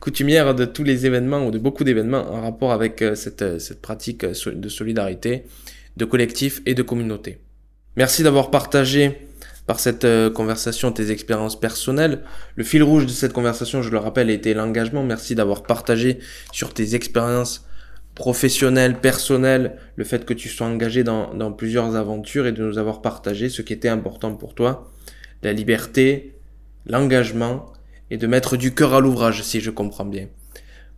coutumière 0.00 0.54
de 0.54 0.64
tous 0.64 0.82
les 0.82 1.06
événements 1.06 1.46
ou 1.46 1.50
de 1.50 1.58
beaucoup 1.58 1.84
d'événements 1.84 2.32
en 2.32 2.40
rapport 2.42 2.72
avec 2.72 3.02
euh, 3.02 3.14
cette, 3.14 3.42
euh, 3.42 3.58
cette 3.58 3.80
pratique 3.80 4.24
euh, 4.24 4.34
de 4.52 4.68
solidarité, 4.68 5.44
de 5.96 6.04
collectif 6.04 6.62
et 6.66 6.74
de 6.74 6.82
communauté. 6.82 7.38
Merci 7.96 8.22
d'avoir 8.22 8.50
partagé 8.50 9.28
par 9.70 9.78
cette 9.78 10.04
conversation 10.34 10.90
tes 10.90 11.12
expériences 11.12 11.54
personnelles. 11.54 12.22
Le 12.56 12.64
fil 12.64 12.82
rouge 12.82 13.06
de 13.06 13.12
cette 13.12 13.32
conversation, 13.32 13.82
je 13.82 13.90
le 13.90 13.98
rappelle, 13.98 14.28
était 14.28 14.52
l'engagement. 14.52 15.04
Merci 15.04 15.36
d'avoir 15.36 15.62
partagé 15.62 16.18
sur 16.50 16.74
tes 16.74 16.96
expériences 16.96 17.64
professionnelles, 18.16 18.98
personnelles, 18.98 19.76
le 19.94 20.02
fait 20.02 20.24
que 20.24 20.34
tu 20.34 20.48
sois 20.48 20.66
engagé 20.66 21.04
dans, 21.04 21.34
dans 21.34 21.52
plusieurs 21.52 21.94
aventures 21.94 22.48
et 22.48 22.52
de 22.52 22.64
nous 22.64 22.78
avoir 22.78 23.00
partagé 23.00 23.48
ce 23.48 23.62
qui 23.62 23.72
était 23.72 23.88
important 23.88 24.34
pour 24.34 24.56
toi, 24.56 24.90
la 25.44 25.52
liberté, 25.52 26.34
l'engagement 26.84 27.72
et 28.10 28.16
de 28.16 28.26
mettre 28.26 28.56
du 28.56 28.74
cœur 28.74 28.94
à 28.94 28.98
l'ouvrage, 28.98 29.44
si 29.44 29.60
je 29.60 29.70
comprends 29.70 30.04
bien. 30.04 30.26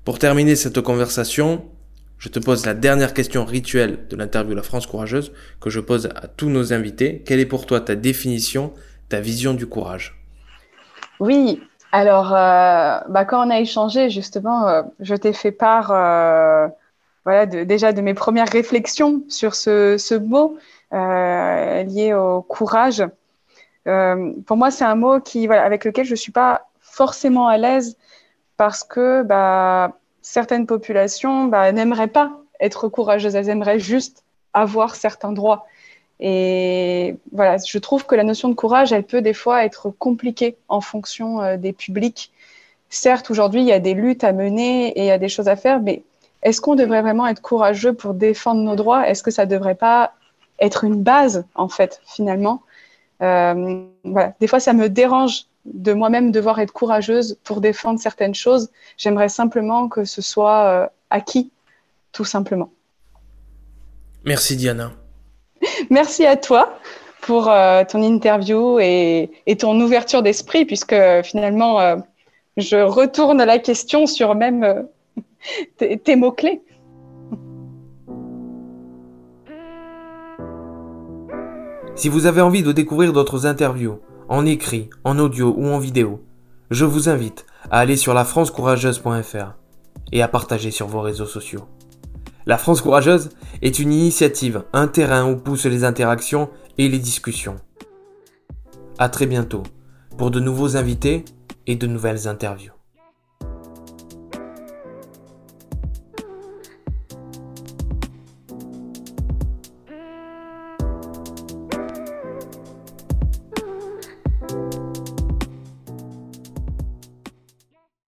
Pour 0.07 0.19
terminer 0.19 0.57
cette 0.57 0.81
conversation, 0.81 1.67
je 2.23 2.29
te 2.29 2.39
pose 2.39 2.67
la 2.67 2.75
dernière 2.75 3.15
question 3.15 3.45
rituelle 3.45 4.07
de 4.09 4.15
l'interview 4.15 4.55
La 4.55 4.63
France 4.63 4.87
courageuse 4.87 5.33
que 5.61 5.71
je 5.71 5.81
pose 5.81 6.07
à 6.07 6.29
tous 6.29 6.51
nos 6.51 6.73
invités. 6.73 7.21
Quelle 7.27 7.41
est 7.41 7.47
pour 7.47 7.67
toi 7.67 7.81
ta 7.81 7.97
définition, 7.97 8.73
ta 9.09 9.19
vision 9.19 9.55
du 9.55 9.67
courage? 9.67 10.15
Oui, 11.19 11.61
alors 11.91 12.33
euh, 12.33 13.01
bah, 13.09 13.25
quand 13.25 13.45
on 13.45 13.51
a 13.51 13.59
échangé, 13.59 14.09
justement, 14.09 14.69
euh, 14.69 14.83
je 15.01 15.17
t'ai 15.17 15.33
fait 15.33 15.51
part 15.51 15.91
euh, 15.91 16.69
voilà, 17.25 17.45
déjà 17.47 17.93
de 17.93 18.01
mes 18.01 18.15
premières 18.15 18.49
réflexions 18.49 19.25
sur 19.29 19.57
ce, 19.57 20.17
mot 20.17 20.57
lié 20.93 22.15
au 22.15 22.41
courage. 22.43 23.03
pour 23.85 24.57
moi, 24.57 24.71
c'est 24.71 24.85
un 24.85 24.95
mot 24.95 25.19
qui, 25.19 25.49
voilà, 25.49 25.65
avec 25.65 25.85
lequel 25.85 26.05
je 26.05 26.13
ne 26.13 26.17
suis 26.17 26.31
pas 26.31 26.69
forcément 26.79 27.49
à 27.49 27.59
l'aise 27.59 27.97
parce 28.57 28.85
que 28.85 29.25
bah, 29.25 29.99
certaines 30.23 30.67
populations 30.67 31.45
bah, 31.45 31.71
n'aimeraient 31.73 32.09
pas 32.09 32.33
être 32.61 32.89
courageuses, 32.89 33.35
elles 33.35 33.49
aimeraient 33.49 33.81
juste 33.81 34.25
avoir 34.55 34.95
certains 34.95 35.33
droits. 35.33 35.67
Et 36.21 37.17
voilà, 37.33 37.57
je 37.67 37.79
trouve 37.79 38.07
que 38.07 38.15
la 38.15 38.23
notion 38.23 38.49
de 38.49 38.55
courage, 38.55 38.93
elle 38.93 39.03
peut 39.03 39.23
des 39.23 39.35
fois 39.35 39.65
être 39.65 39.91
compliquée 39.91 40.57
en 40.69 40.81
fonction 40.81 41.43
euh, 41.43 41.57
des 41.57 41.73
publics. 41.73 42.31
Certes, 42.89 43.31
aujourd'hui, 43.31 43.63
il 43.63 43.67
y 43.67 43.73
a 43.73 43.81
des 43.81 43.95
luttes 43.95 44.23
à 44.23 44.33
mener 44.33 44.89
et 44.91 45.01
il 45.01 45.07
y 45.07 45.11
a 45.11 45.19
des 45.19 45.29
choses 45.29 45.49
à 45.49 45.57
faire, 45.57 45.81
mais 45.81 46.05
est-ce 46.43 46.61
qu'on 46.61 46.77
devrait 46.77 47.03
vraiment 47.03 47.27
être 47.27 47.43
courageux 47.43 47.93
pour 47.93 48.15
défendre 48.15 48.61
nos 48.63 48.77
droits? 48.77 49.09
Est-ce 49.09 49.23
que 49.23 49.31
ça 49.31 49.47
ne 49.47 49.51
devrait 49.51 49.75
pas 49.75 50.13
être 50.61 50.85
une 50.85 51.03
base, 51.03 51.45
en 51.55 51.69
fait, 51.69 52.01
finalement? 52.07 52.63
Euh, 53.23 53.85
voilà. 54.05 54.35
Des 54.41 54.47
fois, 54.47 54.61
ça 54.61 54.73
me 54.73 54.89
dérange 54.89 55.47
de 55.65 55.93
moi-même 55.93 56.33
devoir 56.33 56.59
être 56.59 56.73
courageuse 56.73 57.39
pour 57.45 57.61
défendre 57.61 58.01
certaines 58.01 58.35
choses. 58.35 58.71
J'aimerais 58.97 59.29
simplement 59.29 59.89
que 59.89 60.05
ce 60.05 60.23
soit 60.23 60.65
euh, 60.65 60.87
acquis, 61.11 61.51
tout 62.13 62.25
simplement. 62.25 62.71
Merci 64.25 64.57
Diana. 64.57 64.93
Merci 65.91 66.27
à 66.27 66.37
toi 66.37 66.79
pour 67.21 67.49
euh, 67.49 67.85
ton 67.89 68.03
interview 68.03 68.79
et, 68.81 69.31
ton 69.59 69.81
ouverture 69.81 70.23
d'esprit, 70.23 70.65
puisque 70.65 70.97
finalement, 71.23 71.79
euh, 71.81 71.97
je 72.57 72.77
retourne 72.77 73.43
la 73.43 73.59
question 73.59 74.07
sur 74.07 74.35
même 74.35 74.89
tes 75.77 76.17
mots-clés. 76.17 76.63
Si 81.95 82.09
vous 82.09 82.27
avez 82.27 82.41
envie 82.41 82.63
de 82.63 82.73
découvrir 82.73 83.13
d'autres 83.13 83.47
interviews, 83.47 84.01
en 84.33 84.47
écrit, 84.47 84.89
en 85.05 85.19
audio 85.19 85.55
ou 85.59 85.67
en 85.67 85.79
vidéo, 85.79 86.25
je 86.71 86.87
vous 86.87 87.11
invite 87.11 87.45
à 87.71 87.81
aller 87.81 87.99
sur 87.99 88.15
lafrancecourageuse.fr 88.15 89.53
et 90.11 90.23
à 90.23 90.29
partager 90.29 90.71
sur 90.71 90.87
vos 90.87 91.03
réseaux 91.03 91.27
sociaux. 91.27 91.69
La 92.47 92.57
France 92.57 92.81
Courageuse 92.81 93.29
est 93.61 93.79
une 93.79 93.93
initiative, 93.93 94.65
un 94.73 94.89
terrain 94.89 95.31
où 95.31 95.37
poussent 95.37 95.67
les 95.67 95.85
interactions 95.85 96.49
et 96.79 96.89
les 96.89 96.99
discussions. 96.99 97.57
À 98.99 99.11
très 99.11 99.27
bientôt 99.27 99.65
pour 100.17 100.31
de 100.31 100.41
nouveaux 100.41 100.79
invités 100.79 101.27
et 101.67 101.77
de 101.77 101.87
nouvelles 101.87 102.27
interviews. 102.27 102.73